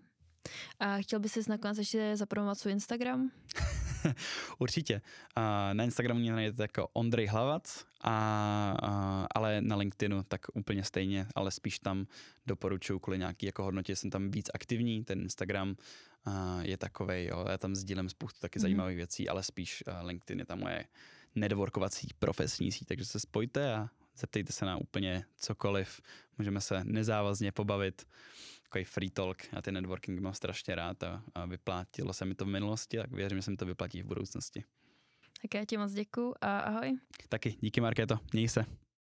A 0.79 0.97
chtěl 0.97 1.19
bys 1.19 1.31
si 1.31 1.39
nakonec 1.49 1.77
ještě 1.77 2.17
zapromovat 2.17 2.59
svůj 2.59 2.73
Instagram? 2.73 3.31
Určitě. 4.57 5.01
na 5.73 5.83
Instagramu 5.83 6.19
mě 6.19 6.31
najdete 6.31 6.63
jako 6.63 6.87
Ondrej 6.93 7.25
Hlavac, 7.25 7.85
a, 8.01 8.75
a, 8.81 9.27
ale 9.35 9.61
na 9.61 9.75
LinkedInu 9.75 10.23
tak 10.23 10.41
úplně 10.53 10.83
stejně, 10.83 11.27
ale 11.35 11.51
spíš 11.51 11.79
tam 11.79 12.07
doporučuji 12.47 12.99
kvůli 12.99 13.17
nějaký 13.17 13.45
jako 13.45 13.63
hodnotě, 13.63 13.95
jsem 13.95 14.09
tam 14.09 14.31
víc 14.31 14.49
aktivní, 14.53 15.03
ten 15.03 15.19
Instagram 15.19 15.75
a, 16.25 16.59
je 16.61 16.77
takový, 16.77 17.25
jo, 17.25 17.45
já 17.49 17.57
tam 17.57 17.75
sdílím 17.75 18.09
spoustu 18.09 18.39
taky 18.39 18.59
mm. 18.59 18.61
zajímavých 18.61 18.97
věcí, 18.97 19.29
ale 19.29 19.43
spíš 19.43 19.83
LinkedIn 20.01 20.39
je 20.39 20.45
tam 20.45 20.59
moje 20.59 20.85
nedvorkovací 21.35 22.07
profesní 22.19 22.71
síť, 22.71 22.87
takže 22.87 23.05
se 23.05 23.19
spojte 23.19 23.73
a 23.73 23.89
zeptejte 24.17 24.53
se 24.53 24.65
na 24.65 24.77
úplně 24.77 25.25
cokoliv, 25.37 26.01
můžeme 26.37 26.61
se 26.61 26.83
nezávazně 26.83 27.51
pobavit 27.51 28.07
takový 28.69 28.83
free 28.83 29.09
talk. 29.09 29.53
Já 29.53 29.61
ten 29.61 29.73
networking 29.73 30.19
mám 30.19 30.33
strašně 30.33 30.75
rád 30.75 31.03
a, 31.03 31.23
a 31.35 31.45
vyplatilo 31.45 32.13
se 32.13 32.25
mi 32.25 32.35
to 32.35 32.45
v 32.45 32.47
minulosti, 32.47 32.97
tak 32.97 33.11
věřím, 33.11 33.37
že 33.37 33.41
se 33.41 33.51
mi 33.51 33.57
to 33.57 33.65
vyplatí 33.65 34.01
v 34.01 34.05
budoucnosti. 34.05 34.63
Tak 35.41 35.53
já 35.53 35.65
ti 35.65 35.77
moc 35.77 35.91
děkuju 35.91 36.33
a 36.41 36.59
ahoj. 36.59 36.97
Taky 37.29 37.57
díky 37.61 37.81
Markéto, 37.81 38.19
měj 38.33 38.49
se. 38.49 38.86